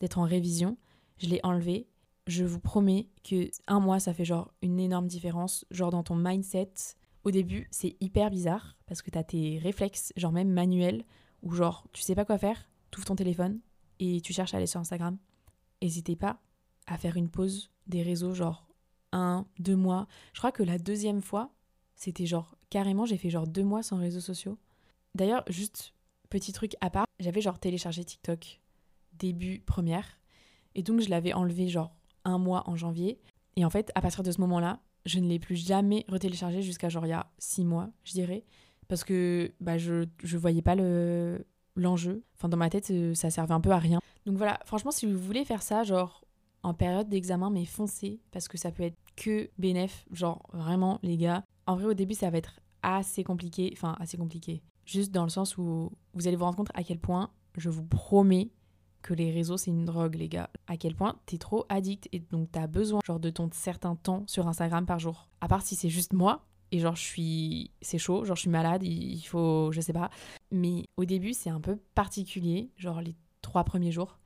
d'être 0.00 0.18
en 0.18 0.24
révision, 0.24 0.76
je 1.18 1.28
l'ai 1.28 1.40
enlevé. 1.42 1.88
Je 2.26 2.44
vous 2.44 2.58
promets 2.58 3.08
que 3.22 3.48
un 3.68 3.78
mois, 3.78 4.00
ça 4.00 4.12
fait 4.12 4.24
genre 4.24 4.52
une 4.60 4.80
énorme 4.80 5.06
différence, 5.06 5.64
genre 5.70 5.90
dans 5.90 6.02
ton 6.02 6.16
mindset. 6.16 6.72
Au 7.22 7.30
début, 7.30 7.68
c'est 7.70 7.96
hyper 8.00 8.30
bizarre 8.30 8.76
parce 8.86 9.00
que 9.00 9.10
tu 9.10 9.18
as 9.18 9.24
tes 9.24 9.58
réflexes, 9.58 10.12
genre 10.16 10.32
même 10.32 10.50
manuels, 10.50 11.04
où 11.46 11.54
genre 11.54 11.86
tu 11.92 12.02
sais 12.02 12.14
pas 12.14 12.24
quoi 12.24 12.38
faire, 12.38 12.68
tu 12.90 13.00
ton 13.02 13.14
téléphone 13.14 13.60
et 14.00 14.20
tu 14.20 14.32
cherches 14.32 14.54
à 14.54 14.56
aller 14.56 14.66
sur 14.66 14.80
Instagram. 14.80 15.16
N'hésitez 15.82 16.16
pas 16.16 16.40
à 16.86 16.98
faire 16.98 17.16
une 17.16 17.28
pause 17.28 17.70
des 17.86 18.02
réseaux, 18.02 18.34
genre 18.34 18.66
un, 19.12 19.46
deux 19.58 19.76
mois. 19.76 20.06
Je 20.32 20.40
crois 20.40 20.52
que 20.52 20.62
la 20.62 20.78
deuxième 20.78 21.22
fois, 21.22 21.50
c'était 21.94 22.26
genre 22.26 22.56
carrément, 22.70 23.06
j'ai 23.06 23.16
fait 23.16 23.30
genre 23.30 23.46
deux 23.46 23.64
mois 23.64 23.82
sans 23.82 23.98
réseaux 23.98 24.20
sociaux. 24.20 24.58
D'ailleurs, 25.14 25.44
juste 25.48 25.94
petit 26.28 26.52
truc 26.52 26.72
à 26.80 26.90
part, 26.90 27.06
j'avais 27.20 27.40
genre 27.40 27.58
téléchargé 27.58 28.04
TikTok 28.04 28.60
début 29.12 29.60
première. 29.60 30.18
Et 30.74 30.82
donc 30.82 31.00
je 31.00 31.08
l'avais 31.08 31.32
enlevé 31.32 31.68
genre 31.68 31.94
un 32.24 32.38
mois 32.38 32.68
en 32.68 32.76
janvier. 32.76 33.20
Et 33.56 33.64
en 33.64 33.70
fait, 33.70 33.92
à 33.94 34.00
partir 34.00 34.22
de 34.22 34.30
ce 34.30 34.40
moment-là, 34.40 34.80
je 35.06 35.20
ne 35.20 35.28
l'ai 35.28 35.38
plus 35.38 35.56
jamais 35.56 36.04
retéléchargé 36.08 36.62
jusqu'à 36.62 36.88
genre 36.88 37.06
il 37.06 37.10
y 37.10 37.12
a 37.12 37.30
six 37.38 37.64
mois, 37.64 37.90
je 38.04 38.12
dirais. 38.12 38.44
Parce 38.88 39.04
que 39.04 39.52
bah, 39.60 39.78
je, 39.78 40.06
je 40.22 40.38
voyais 40.38 40.62
pas 40.62 40.74
le, 40.74 41.44
l'enjeu. 41.76 42.24
Enfin, 42.36 42.48
dans 42.48 42.56
ma 42.56 42.70
tête, 42.70 42.90
euh, 42.90 43.14
ça 43.14 43.30
servait 43.30 43.54
un 43.54 43.60
peu 43.60 43.70
à 43.70 43.78
rien. 43.78 44.00
Donc 44.24 44.36
voilà, 44.36 44.58
franchement, 44.64 44.90
si 44.90 45.06
vous 45.06 45.18
voulez 45.18 45.44
faire 45.44 45.62
ça, 45.62 45.84
genre 45.84 46.24
en 46.62 46.74
période 46.74 47.08
d'examen, 47.08 47.50
mais 47.50 47.64
foncez, 47.64 48.20
parce 48.32 48.48
que 48.48 48.58
ça 48.58 48.72
peut 48.72 48.82
être 48.82 48.96
que 49.16 49.50
bénéf. 49.58 50.04
Genre 50.10 50.42
vraiment, 50.52 50.98
les 51.02 51.16
gars. 51.16 51.44
En 51.66 51.76
vrai, 51.76 51.86
au 51.86 51.94
début, 51.94 52.14
ça 52.14 52.30
va 52.30 52.38
être 52.38 52.60
assez 52.82 53.24
compliqué. 53.24 53.70
Enfin, 53.72 53.96
assez 54.00 54.16
compliqué. 54.16 54.62
Juste 54.84 55.12
dans 55.12 55.24
le 55.24 55.30
sens 55.30 55.58
où 55.58 55.92
vous 56.14 56.26
allez 56.26 56.36
vous 56.36 56.44
rendre 56.44 56.56
compte 56.56 56.70
à 56.74 56.82
quel 56.82 56.98
point, 56.98 57.30
je 57.56 57.70
vous 57.70 57.84
promets, 57.84 58.50
que 59.06 59.14
les 59.14 59.30
réseaux 59.30 59.56
c'est 59.56 59.70
une 59.70 59.84
drogue 59.84 60.16
les 60.16 60.28
gars. 60.28 60.50
À 60.66 60.76
quel 60.76 60.94
point 60.94 61.16
t'es 61.26 61.38
trop 61.38 61.64
addict 61.68 62.08
et 62.12 62.18
donc 62.18 62.50
t'as 62.50 62.66
besoin 62.66 63.00
genre 63.06 63.20
de 63.20 63.30
ton 63.30 63.48
certain 63.52 63.94
temps 63.94 64.24
sur 64.26 64.48
Instagram 64.48 64.84
par 64.84 64.98
jour. 64.98 65.28
À 65.40 65.48
part 65.48 65.62
si 65.62 65.76
c'est 65.76 65.88
juste 65.88 66.12
moi 66.12 66.44
et 66.72 66.78
genre 66.78 66.96
je 66.96 67.02
suis 67.02 67.70
c'est 67.80 67.98
chaud, 67.98 68.24
genre 68.24 68.36
je 68.36 68.42
suis 68.42 68.50
malade, 68.50 68.82
il 68.82 69.22
faut 69.22 69.70
je 69.72 69.80
sais 69.80 69.92
pas. 69.92 70.10
Mais 70.50 70.84
au 70.96 71.04
début 71.04 71.32
c'est 71.32 71.50
un 71.50 71.60
peu 71.60 71.76
particulier, 71.94 72.70
genre 72.76 73.00
les 73.00 73.14
trois 73.42 73.64
premiers 73.64 73.92
jours. 73.92 74.18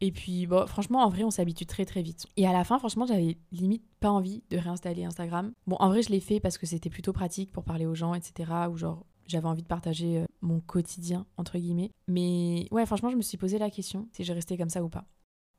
Et 0.00 0.12
puis 0.12 0.46
bon 0.46 0.66
franchement 0.66 1.02
en 1.02 1.08
vrai 1.08 1.24
on 1.24 1.30
s'habitue 1.30 1.66
très 1.66 1.84
très 1.84 2.02
vite. 2.02 2.26
Et 2.36 2.46
à 2.46 2.52
la 2.52 2.64
fin 2.64 2.78
franchement 2.78 3.06
j'avais 3.06 3.36
limite 3.52 3.84
pas 4.00 4.10
envie 4.10 4.42
de 4.50 4.56
réinstaller 4.56 5.04
Instagram. 5.04 5.52
Bon 5.66 5.76
en 5.80 5.88
vrai 5.88 6.02
je 6.02 6.10
l'ai 6.10 6.20
fait 6.20 6.40
parce 6.40 6.58
que 6.58 6.66
c'était 6.66 6.90
plutôt 6.90 7.12
pratique 7.12 7.52
pour 7.52 7.64
parler 7.64 7.86
aux 7.86 7.94
gens 7.94 8.14
etc. 8.14 8.50
Ou 8.70 8.76
genre 8.76 9.04
j'avais 9.28 9.46
envie 9.46 9.62
de 9.62 9.68
partager 9.68 10.18
euh, 10.18 10.24
mon 10.40 10.60
quotidien, 10.60 11.26
entre 11.36 11.58
guillemets. 11.58 11.90
Mais 12.08 12.66
ouais, 12.70 12.86
franchement, 12.86 13.10
je 13.10 13.16
me 13.16 13.22
suis 13.22 13.36
posé 13.36 13.58
la 13.58 13.70
question 13.70 14.08
si 14.12 14.24
j'ai 14.24 14.32
resté 14.32 14.56
comme 14.56 14.70
ça 14.70 14.82
ou 14.82 14.88
pas. 14.88 15.04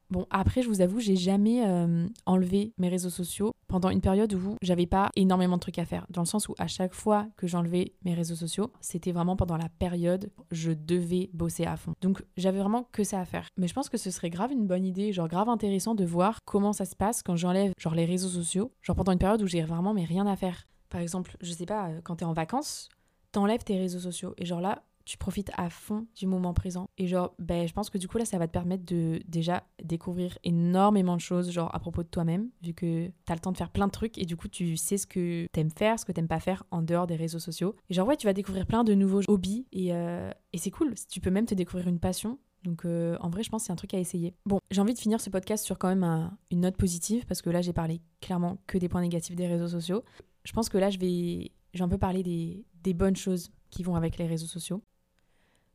Bon, 0.10 0.26
après, 0.32 0.64
je 0.64 0.68
vous 0.68 0.82
avoue, 0.82 1.00
j'ai 1.00 1.16
jamais 1.16 1.68
euh, 1.68 2.08
enlevé 2.26 2.74
mes 2.80 2.90
réseaux 2.90 3.12
sociaux 3.12 3.54
pendant 3.68 3.92
une 3.92 4.02
période 4.02 4.34
où 4.34 4.56
j'avais 4.62 4.88
pas 4.88 5.12
énormément 5.16 5.58
de 5.58 5.62
trucs 5.62 5.78
à 5.78 5.86
faire. 5.86 6.08
Dans 6.10 6.22
le 6.22 6.28
sens 6.28 6.50
où 6.50 6.56
à 6.58 6.68
chaque 6.68 6.96
fois 6.96 7.28
que 7.38 7.46
j'enlevais 7.46 7.94
mes 8.04 8.16
réseaux 8.16 8.36
sociaux, 8.36 8.72
c'était 8.82 9.12
vraiment 9.12 9.36
pendant 9.36 9.58
la 9.58 9.70
période 9.70 10.32
où 10.40 10.44
je 10.50 10.72
devais 10.72 11.30
bosser 11.34 11.66
à 11.66 11.78
fond. 11.78 11.94
Donc, 12.02 12.24
j'avais 12.38 12.58
vraiment 12.58 12.88
que 12.92 13.04
ça 13.04 13.20
à 13.20 13.26
faire. 13.26 13.48
Mais 13.58 13.68
je 13.68 13.74
pense 13.76 13.88
que 13.88 13.98
ce 13.98 14.10
serait 14.10 14.32
grave 14.32 14.52
une 14.52 14.66
bonne 14.66 14.86
idée, 14.86 15.14
genre 15.14 15.28
grave 15.28 15.48
intéressant 15.48 15.94
de 15.94 16.06
voir 16.06 16.40
comment 16.44 16.74
ça 16.74 16.86
se 16.86 16.96
passe 16.96 17.22
quand 17.22 17.36
j'enlève 17.36 17.74
genre 17.78 17.94
les 17.94 18.06
réseaux 18.06 18.30
sociaux, 18.30 18.72
genre 18.82 18.96
pendant 18.96 19.12
une 19.12 19.20
période 19.20 19.44
où 19.44 19.48
j'ai 19.48 19.62
vraiment 19.62 19.94
mais 19.94 20.06
rien 20.06 20.26
à 20.26 20.36
faire. 20.36 20.68
Par 20.90 21.02
exemple, 21.02 21.38
je 21.42 21.52
sais 21.52 21.68
pas, 21.68 21.90
euh, 21.90 22.02
quand 22.04 22.16
t'es 22.16 22.26
en 22.26 22.34
vacances, 22.34 22.90
t'enlèves 23.32 23.64
tes 23.64 23.78
réseaux 23.78 24.00
sociaux. 24.00 24.34
Et 24.38 24.46
genre 24.46 24.62
là, 24.62 24.84
tu 25.10 25.18
profites 25.18 25.50
à 25.58 25.72
fond 25.72 26.06
du 26.16 26.28
moment 26.28 26.54
présent. 26.54 26.88
Et 27.00 27.08
genre, 27.08 27.34
ben, 27.40 27.68
je 27.68 27.74
pense 27.74 27.90
que 27.90 27.98
du 27.98 28.08
coup, 28.08 28.20
là, 28.20 28.26
ça 28.26 28.38
va 28.38 28.46
te 28.46 28.52
permettre 28.52 28.86
de 28.86 29.20
déjà 29.28 29.64
découvrir 29.84 30.38
énormément 30.44 31.16
de 31.16 31.22
choses, 31.22 31.50
genre 31.50 31.74
à 31.74 31.80
propos 31.80 32.04
de 32.04 32.08
toi-même, 32.08 32.50
vu 32.62 32.76
que 32.76 33.10
t'as 33.26 33.34
le 33.34 33.40
temps 33.40 33.52
de 33.52 33.58
faire 33.58 33.72
plein 33.72 33.88
de 33.88 33.92
trucs 33.92 34.20
et 34.20 34.26
du 34.26 34.38
coup, 34.38 34.48
tu 34.48 34.78
sais 34.78 35.00
ce 35.00 35.08
que 35.08 35.48
t'aimes 35.52 35.72
faire, 35.72 35.98
ce 35.98 36.06
que 36.06 36.12
t'aimes 36.12 36.28
pas 36.28 36.40
faire 36.40 36.64
en 36.70 36.84
dehors 36.84 37.08
des 37.08 37.16
réseaux 37.16 37.40
sociaux. 37.40 37.76
Et 37.90 37.96
genre, 37.96 38.08
ouais, 38.08 38.18
tu 38.18 38.28
vas 38.28 38.34
découvrir 38.34 38.68
plein 38.68 38.84
de 38.84 38.94
nouveaux 38.94 39.22
hobbies 39.28 39.66
et, 39.72 39.96
euh, 39.96 40.30
et 40.54 40.60
c'est 40.60 40.70
cool. 40.70 40.94
Tu 41.10 41.20
peux 41.22 41.32
même 41.32 41.48
te 41.48 41.56
découvrir 41.56 41.88
une 41.88 42.00
passion. 42.00 42.38
Donc 42.62 42.86
euh, 42.86 43.18
en 43.20 43.32
vrai, 43.32 43.42
je 43.42 43.50
pense 43.50 43.64
que 43.64 43.66
c'est 43.66 43.74
un 43.74 43.78
truc 43.78 43.96
à 43.96 44.00
essayer. 44.00 44.36
Bon, 44.46 44.60
j'ai 44.70 44.80
envie 44.80 44.94
de 44.94 45.00
finir 45.00 45.20
ce 45.22 45.32
podcast 45.32 45.66
sur 45.66 45.80
quand 45.80 45.88
même 45.88 46.30
une 46.52 46.60
note 46.60 46.78
positive 46.78 47.26
parce 47.26 47.42
que 47.42 47.50
là, 47.50 47.64
j'ai 47.64 47.74
parlé 47.74 48.00
clairement 48.22 48.60
que 48.68 48.78
des 48.78 48.90
points 48.90 49.02
négatifs 49.02 49.36
des 49.36 49.48
réseaux 49.48 49.70
sociaux. 49.70 50.04
Je 50.44 50.52
pense 50.52 50.70
que 50.70 50.78
là, 50.78 50.92
je 50.92 51.00
vais, 51.00 51.52
j'ai 51.74 51.84
un 51.84 51.90
peu 51.90 51.98
parlé 51.98 52.22
des, 52.22 52.64
des 52.84 52.94
bonnes 52.94 53.16
choses 53.16 53.50
qui 53.70 53.82
vont 53.82 53.96
avec 53.96 54.18
les 54.18 54.28
réseaux 54.28 54.48
sociaux. 54.48 54.84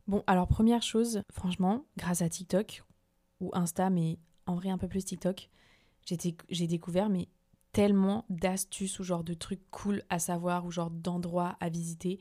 Bon, 0.07 0.23
alors 0.27 0.47
première 0.47 0.83
chose, 0.83 1.21
franchement, 1.31 1.83
grâce 1.97 2.21
à 2.21 2.29
TikTok 2.29 2.83
ou 3.39 3.49
Insta, 3.53 3.89
mais 3.89 4.19
en 4.45 4.55
vrai 4.55 4.69
un 4.69 4.77
peu 4.77 4.87
plus 4.87 5.03
TikTok, 5.03 5.49
j'ai 6.49 6.67
découvert 6.67 7.09
mais 7.09 7.27
tellement 7.71 8.25
d'astuces 8.29 8.99
ou 8.99 9.03
genre 9.03 9.23
de 9.23 9.33
trucs 9.33 9.69
cool 9.71 10.03
à 10.09 10.19
savoir 10.19 10.65
ou 10.65 10.71
genre 10.71 10.91
d'endroits 10.91 11.57
à 11.59 11.69
visiter. 11.69 12.19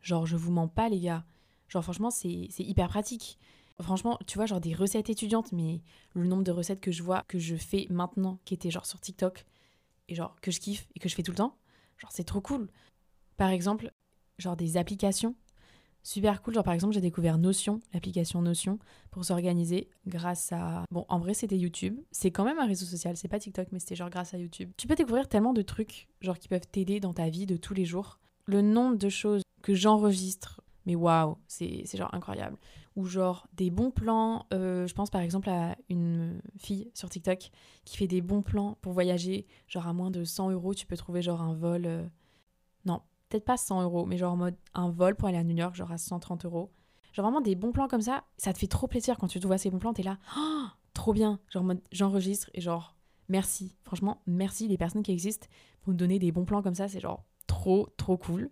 Genre 0.00 0.26
je 0.26 0.36
vous 0.36 0.50
mens 0.50 0.68
pas 0.68 0.88
les 0.88 1.00
gars. 1.00 1.24
Genre 1.68 1.82
franchement 1.82 2.10
c'est 2.10 2.48
hyper 2.58 2.88
pratique. 2.88 3.38
Franchement, 3.80 4.18
tu 4.26 4.38
vois, 4.38 4.46
genre 4.46 4.60
des 4.60 4.74
recettes 4.74 5.08
étudiantes, 5.08 5.52
mais 5.52 5.82
le 6.14 6.26
nombre 6.26 6.42
de 6.42 6.50
recettes 6.50 6.80
que 6.80 6.90
je 6.90 7.04
vois, 7.04 7.22
que 7.28 7.38
je 7.38 7.54
fais 7.54 7.86
maintenant, 7.90 8.40
qui 8.44 8.54
étaient 8.54 8.72
genre 8.72 8.86
sur 8.86 8.98
TikTok, 8.98 9.46
et 10.08 10.16
genre 10.16 10.34
que 10.40 10.50
je 10.50 10.58
kiffe 10.58 10.88
et 10.96 10.98
que 10.98 11.08
je 11.08 11.14
fais 11.14 11.22
tout 11.22 11.30
le 11.30 11.36
temps, 11.36 11.56
genre 11.96 12.10
c'est 12.10 12.24
trop 12.24 12.40
cool. 12.40 12.68
Par 13.36 13.50
exemple, 13.50 13.92
genre 14.38 14.56
des 14.56 14.78
applications 14.78 15.36
super 16.08 16.40
cool. 16.42 16.54
Genre 16.54 16.64
par 16.64 16.74
exemple, 16.74 16.94
j'ai 16.94 17.00
découvert 17.00 17.38
Notion, 17.38 17.80
l'application 17.92 18.40
Notion, 18.40 18.78
pour 19.10 19.24
s'organiser 19.24 19.88
grâce 20.06 20.52
à... 20.52 20.84
Bon, 20.90 21.04
en 21.08 21.18
vrai, 21.18 21.34
c'était 21.34 21.58
YouTube. 21.58 22.00
C'est 22.10 22.30
quand 22.30 22.44
même 22.44 22.58
un 22.58 22.66
réseau 22.66 22.86
social, 22.86 23.16
c'est 23.16 23.28
pas 23.28 23.38
TikTok, 23.38 23.68
mais 23.72 23.78
c'était 23.78 23.94
genre 23.94 24.08
grâce 24.08 24.32
à 24.32 24.38
YouTube. 24.38 24.70
Tu 24.78 24.86
peux 24.86 24.94
découvrir 24.94 25.28
tellement 25.28 25.52
de 25.52 25.62
trucs, 25.62 26.08
genre 26.22 26.38
qui 26.38 26.48
peuvent 26.48 26.66
t'aider 26.66 26.98
dans 26.98 27.12
ta 27.12 27.28
vie 27.28 27.44
de 27.44 27.56
tous 27.56 27.74
les 27.74 27.84
jours. 27.84 28.18
Le 28.46 28.62
nombre 28.62 28.96
de 28.96 29.10
choses 29.10 29.42
que 29.60 29.74
j'enregistre, 29.74 30.62
mais 30.86 30.94
waouh, 30.94 31.36
c'est 31.46 31.84
genre 31.94 32.14
incroyable. 32.14 32.56
Ou 32.96 33.04
genre 33.04 33.46
des 33.52 33.68
bons 33.68 33.90
plans. 33.90 34.46
Euh, 34.54 34.86
je 34.86 34.94
pense 34.94 35.10
par 35.10 35.20
exemple 35.20 35.50
à 35.50 35.76
une 35.90 36.40
fille 36.56 36.90
sur 36.94 37.10
TikTok 37.10 37.50
qui 37.84 37.96
fait 37.96 38.06
des 38.06 38.22
bons 38.22 38.42
plans 38.42 38.78
pour 38.80 38.94
voyager. 38.94 39.46
Genre 39.68 39.86
à 39.86 39.92
moins 39.92 40.10
de 40.10 40.24
100 40.24 40.50
euros, 40.50 40.72
tu 40.72 40.86
peux 40.86 40.96
trouver 40.96 41.20
genre 41.20 41.42
un 41.42 41.54
vol. 41.54 41.84
Euh, 41.84 42.04
non, 42.86 43.02
peut-être 43.28 43.44
pas 43.44 43.56
100 43.56 43.82
euros, 43.82 44.06
mais 44.06 44.16
genre 44.16 44.32
en 44.32 44.36
mode 44.36 44.56
un 44.74 44.90
vol 44.90 45.14
pour 45.14 45.28
aller 45.28 45.38
à 45.38 45.44
New 45.44 45.56
York, 45.56 45.74
genre 45.74 45.92
à 45.92 45.98
130 45.98 46.44
euros. 46.44 46.70
Genre 47.12 47.24
vraiment 47.24 47.40
des 47.40 47.54
bons 47.54 47.72
plans 47.72 47.88
comme 47.88 48.02
ça, 48.02 48.24
ça 48.36 48.52
te 48.52 48.58
fait 48.58 48.66
trop 48.66 48.86
plaisir 48.86 49.18
quand 49.18 49.28
tu 49.28 49.40
te 49.40 49.46
vois 49.46 49.58
ces 49.58 49.70
bons 49.70 49.78
plans, 49.78 49.92
t'es 49.92 50.02
là, 50.02 50.18
oh, 50.36 50.66
trop 50.94 51.12
bien. 51.12 51.40
Genre 51.48 51.64
j'enregistre 51.92 52.50
et 52.54 52.60
genre 52.60 52.96
merci. 53.28 53.76
Franchement, 53.84 54.22
merci 54.26 54.68
les 54.68 54.78
personnes 54.78 55.02
qui 55.02 55.12
existent 55.12 55.46
pour 55.80 55.92
nous 55.92 55.98
donner 55.98 56.18
des 56.18 56.32
bons 56.32 56.44
plans 56.44 56.62
comme 56.62 56.74
ça, 56.74 56.88
c'est 56.88 57.00
genre 57.00 57.24
trop, 57.46 57.88
trop 57.96 58.16
cool. 58.16 58.50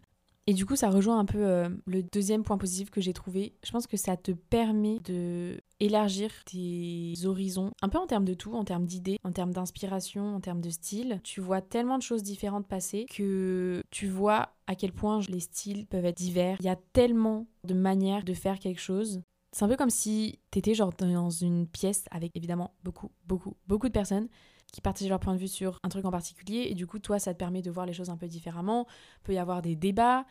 Et 0.48 0.54
du 0.54 0.64
coup, 0.64 0.76
ça 0.76 0.90
rejoint 0.90 1.18
un 1.18 1.24
peu 1.24 1.44
euh, 1.44 1.68
le 1.86 2.04
deuxième 2.04 2.44
point 2.44 2.56
positif 2.56 2.90
que 2.90 3.00
j'ai 3.00 3.12
trouvé. 3.12 3.54
Je 3.64 3.72
pense 3.72 3.88
que 3.88 3.96
ça 3.96 4.16
te 4.16 4.30
permet 4.30 5.00
de 5.00 5.60
élargir 5.80 6.30
tes 6.44 7.14
horizons, 7.24 7.72
un 7.82 7.88
peu 7.88 7.98
en 7.98 8.06
termes 8.06 8.24
de 8.24 8.34
tout, 8.34 8.54
en 8.54 8.64
termes 8.64 8.86
d'idées, 8.86 9.18
en 9.24 9.32
termes 9.32 9.52
d'inspiration, 9.52 10.36
en 10.36 10.40
termes 10.40 10.60
de 10.60 10.70
style. 10.70 11.20
Tu 11.24 11.40
vois 11.40 11.60
tellement 11.60 11.98
de 11.98 12.02
choses 12.02 12.22
différentes 12.22 12.68
passer 12.68 13.06
que 13.10 13.82
tu 13.90 14.06
vois 14.06 14.50
à 14.68 14.76
quel 14.76 14.92
point 14.92 15.20
les 15.28 15.40
styles 15.40 15.84
peuvent 15.86 16.04
être 16.04 16.16
divers. 16.16 16.56
Il 16.60 16.66
y 16.66 16.70
a 16.70 16.78
tellement 16.92 17.46
de 17.64 17.74
manières 17.74 18.22
de 18.22 18.32
faire 18.32 18.60
quelque 18.60 18.80
chose. 18.80 19.22
C'est 19.50 19.64
un 19.64 19.68
peu 19.68 19.76
comme 19.76 19.90
si 19.90 20.38
t'étais 20.52 20.74
genre 20.74 20.92
dans 20.96 21.30
une 21.30 21.66
pièce 21.66 22.04
avec 22.12 22.36
évidemment 22.36 22.74
beaucoup, 22.84 23.10
beaucoup, 23.26 23.56
beaucoup 23.66 23.88
de 23.88 23.92
personnes 23.92 24.28
qui 24.72 24.80
partagent 24.80 25.08
leur 25.08 25.20
point 25.20 25.34
de 25.34 25.38
vue 25.38 25.48
sur 25.48 25.78
un 25.82 25.88
truc 25.88 26.04
en 26.04 26.10
particulier. 26.10 26.66
Et 26.68 26.74
du 26.74 26.86
coup, 26.86 26.98
toi, 26.98 27.18
ça 27.18 27.32
te 27.32 27.38
permet 27.38 27.62
de 27.62 27.70
voir 27.70 27.86
les 27.86 27.92
choses 27.92 28.10
un 28.10 28.16
peu 28.16 28.28
différemment. 28.28 28.86
Il 29.20 29.22
peut 29.24 29.34
y 29.34 29.38
avoir 29.38 29.62
des 29.62 29.76
débats. 29.76 30.26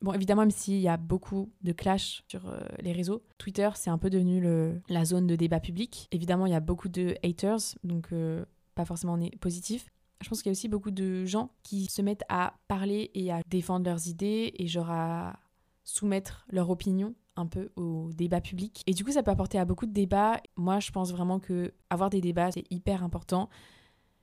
Bon, 0.00 0.12
évidemment, 0.12 0.42
même 0.42 0.50
s'il 0.50 0.80
y 0.80 0.88
a 0.88 0.96
beaucoup 0.96 1.52
de 1.62 1.72
clash 1.72 2.24
sur 2.26 2.48
euh, 2.48 2.60
les 2.80 2.92
réseaux, 2.92 3.22
Twitter, 3.38 3.70
c'est 3.76 3.90
un 3.90 3.98
peu 3.98 4.10
devenu 4.10 4.42
la 4.88 5.04
zone 5.04 5.28
de 5.28 5.36
débat 5.36 5.60
public. 5.60 6.08
Évidemment, 6.10 6.46
il 6.46 6.52
y 6.52 6.56
a 6.56 6.60
beaucoup 6.60 6.88
de 6.88 7.14
haters, 7.22 7.76
donc 7.84 8.08
euh, 8.12 8.44
pas 8.74 8.84
forcément 8.84 9.18
positif. 9.40 9.88
Je 10.20 10.28
pense 10.28 10.42
qu'il 10.42 10.50
y 10.50 10.52
a 10.52 10.56
aussi 10.58 10.68
beaucoup 10.68 10.90
de 10.90 11.24
gens 11.24 11.50
qui 11.62 11.86
se 11.86 12.02
mettent 12.02 12.24
à 12.28 12.54
parler 12.68 13.10
et 13.14 13.32
à 13.32 13.42
défendre 13.48 13.86
leurs 13.86 14.08
idées 14.08 14.52
et 14.56 14.66
genre 14.66 14.90
à 14.90 15.38
soumettre 15.84 16.46
leur 16.48 16.70
opinion 16.70 17.14
un 17.36 17.46
peu 17.46 17.70
au 17.76 18.10
débat 18.12 18.40
public. 18.40 18.82
Et 18.86 18.92
du 18.92 19.04
coup, 19.04 19.12
ça 19.12 19.22
peut 19.22 19.30
apporter 19.30 19.58
à 19.58 19.64
beaucoup 19.64 19.86
de 19.86 19.92
débats. 19.92 20.40
Moi, 20.56 20.80
je 20.80 20.90
pense 20.90 21.12
vraiment 21.12 21.40
que 21.40 21.72
avoir 21.90 22.10
des 22.10 22.20
débats, 22.20 22.50
c'est 22.52 22.64
hyper 22.70 23.02
important. 23.02 23.48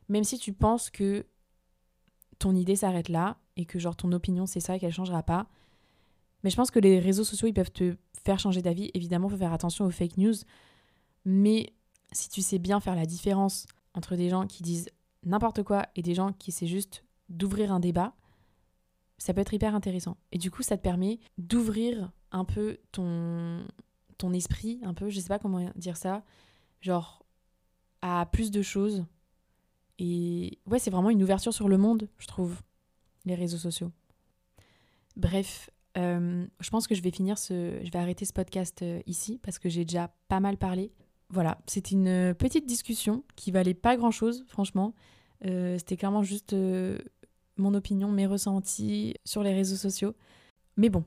Même 0.09 0.23
si 0.23 0.37
tu 0.37 0.53
penses 0.53 0.89
que 0.89 1.25
ton 2.39 2.55
idée 2.55 2.75
s'arrête 2.75 3.09
là 3.09 3.37
et 3.57 3.65
que 3.65 3.79
genre 3.79 3.95
ton 3.95 4.11
opinion 4.13 4.45
c'est 4.45 4.61
ça 4.61 4.75
et 4.75 4.79
qu'elle 4.79 4.93
changera 4.93 5.23
pas. 5.23 5.47
Mais 6.43 6.49
je 6.49 6.55
pense 6.55 6.71
que 6.71 6.79
les 6.79 6.99
réseaux 6.99 7.25
sociaux, 7.25 7.47
ils 7.47 7.53
peuvent 7.53 7.71
te 7.71 7.95
faire 8.23 8.39
changer 8.39 8.61
d'avis. 8.61 8.91
Évidemment, 8.93 9.27
faut 9.27 9.37
faire 9.37 9.53
attention 9.53 9.85
aux 9.85 9.91
fake 9.91 10.17
news. 10.17 10.35
Mais 11.25 11.73
si 12.11 12.29
tu 12.29 12.41
sais 12.41 12.59
bien 12.59 12.79
faire 12.79 12.95
la 12.95 13.05
différence 13.05 13.67
entre 13.93 14.15
des 14.15 14.29
gens 14.29 14.47
qui 14.47 14.63
disent 14.63 14.89
n'importe 15.23 15.63
quoi 15.63 15.85
et 15.95 16.01
des 16.01 16.13
gens 16.13 16.31
qui 16.31 16.51
essaient 16.51 16.67
juste 16.67 17.03
d'ouvrir 17.27 17.73
un 17.73 17.79
débat, 17.79 18.15
ça 19.17 19.33
peut 19.33 19.41
être 19.41 19.53
hyper 19.53 19.75
intéressant. 19.75 20.17
Et 20.31 20.37
du 20.37 20.49
coup, 20.49 20.63
ça 20.63 20.77
te 20.77 20.81
permet 20.81 21.19
d'ouvrir 21.37 22.11
un 22.31 22.45
peu 22.45 22.77
ton, 22.91 23.65
ton 24.17 24.33
esprit, 24.33 24.79
un 24.83 24.93
peu, 24.93 25.09
je 25.09 25.19
sais 25.19 25.27
pas 25.27 25.39
comment 25.39 25.71
dire 25.75 25.97
ça, 25.97 26.23
genre 26.81 27.23
à 28.01 28.25
plus 28.31 28.51
de 28.51 28.61
choses. 28.61 29.05
Et 29.97 30.59
ouais, 30.65 30.79
c'est 30.79 30.91
vraiment 30.91 31.09
une 31.09 31.21
ouverture 31.23 31.53
sur 31.53 31.67
le 31.67 31.77
monde, 31.77 32.07
je 32.17 32.27
trouve, 32.27 32.61
les 33.25 33.35
réseaux 33.35 33.57
sociaux. 33.57 33.91
Bref, 35.17 35.69
euh, 35.97 36.45
je 36.59 36.69
pense 36.69 36.87
que 36.87 36.95
je 36.95 37.01
vais 37.01 37.11
finir 37.11 37.37
ce, 37.37 37.79
je 37.83 37.91
vais 37.91 37.99
arrêter 37.99 38.25
ce 38.25 38.33
podcast 38.33 38.81
euh, 38.81 39.01
ici 39.05 39.39
parce 39.41 39.59
que 39.59 39.67
j'ai 39.69 39.83
déjà 39.83 40.13
pas 40.27 40.39
mal 40.39 40.57
parlé. 40.57 40.91
Voilà, 41.29 41.59
c'était 41.67 41.91
une 41.91 42.33
petite 42.33 42.65
discussion 42.65 43.23
qui 43.35 43.51
valait 43.51 43.73
pas 43.73 43.97
grand 43.97 44.11
chose, 44.11 44.45
franchement. 44.47 44.95
Euh, 45.45 45.77
c'était 45.77 45.97
clairement 45.97 46.23
juste 46.23 46.55
mon 47.57 47.73
opinion, 47.73 48.11
mes 48.11 48.25
ressentis 48.25 49.15
sur 49.25 49.43
les 49.43 49.53
réseaux 49.53 49.75
sociaux. 49.75 50.15
Mais 50.77 50.89
bon, 50.89 51.03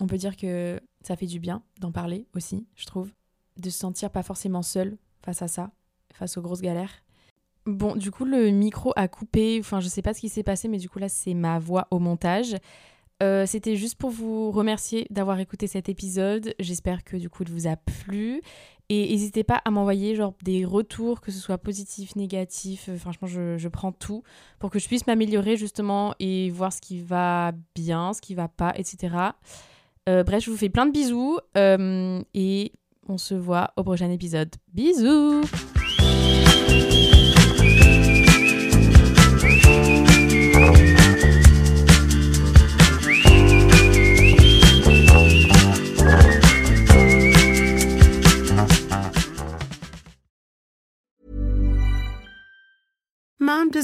on 0.00 0.06
peut 0.06 0.16
dire 0.16 0.36
que 0.36 0.80
Ça 1.02 1.16
fait 1.16 1.26
du 1.26 1.40
bien 1.40 1.62
d'en 1.80 1.92
parler 1.92 2.26
aussi, 2.34 2.66
je 2.74 2.86
trouve. 2.86 3.12
De 3.56 3.70
se 3.70 3.78
sentir 3.78 4.10
pas 4.10 4.22
forcément 4.22 4.62
seul 4.62 4.98
face 5.22 5.42
à 5.42 5.48
ça, 5.48 5.70
face 6.12 6.36
aux 6.36 6.42
grosses 6.42 6.60
galères. 6.60 7.02
Bon, 7.66 7.96
du 7.96 8.10
coup, 8.10 8.24
le 8.24 8.50
micro 8.50 8.92
a 8.96 9.08
coupé. 9.08 9.58
Enfin, 9.60 9.80
je 9.80 9.88
sais 9.88 10.00
pas 10.00 10.14
ce 10.14 10.20
qui 10.20 10.28
s'est 10.28 10.42
passé, 10.42 10.68
mais 10.68 10.78
du 10.78 10.88
coup, 10.88 10.98
là, 10.98 11.08
c'est 11.08 11.34
ma 11.34 11.58
voix 11.58 11.86
au 11.90 11.98
montage. 11.98 12.56
Euh, 13.20 13.46
c'était 13.46 13.74
juste 13.74 13.96
pour 13.96 14.10
vous 14.10 14.52
remercier 14.52 15.06
d'avoir 15.10 15.40
écouté 15.40 15.66
cet 15.66 15.88
épisode. 15.88 16.54
J'espère 16.60 17.02
que 17.02 17.16
du 17.16 17.28
coup 17.28 17.42
il 17.42 17.50
vous 17.50 17.66
a 17.66 17.76
plu. 17.76 18.42
Et 18.90 19.10
n'hésitez 19.10 19.44
pas 19.44 19.60
à 19.66 19.70
m'envoyer 19.70 20.18
des 20.42 20.64
retours, 20.64 21.20
que 21.20 21.30
ce 21.30 21.38
soit 21.38 21.58
positif, 21.58 22.16
négatif. 22.16 22.88
Euh, 22.88 22.96
franchement, 22.96 23.28
je, 23.28 23.68
prends 23.68 23.92
tout 23.92 24.22
pour 24.58 24.70
que 24.70 24.78
je 24.78 24.86
puisse 24.86 25.06
m'améliorer 25.06 25.56
justement 25.56 26.14
et 26.20 26.48
voir 26.50 26.72
ce 26.72 26.80
qui 26.80 27.00
va 27.00 27.52
bien, 27.74 28.14
ce 28.14 28.22
qui 28.22 28.34
va 28.34 28.48
pas, 28.48 28.72
etc. 28.76 29.14
Euh, 30.08 30.24
bref, 30.24 30.42
je 30.44 30.50
vous 30.50 30.56
fais 30.56 30.70
plein 30.70 30.86
de 30.86 30.92
bisous 30.92 31.38
et 31.54 32.72
on 33.08 33.18
se 33.18 33.34
voit 33.34 33.72
au 33.76 33.82
prochain 33.84 34.10
épisode. 34.10 34.50
Bisous 34.72 35.42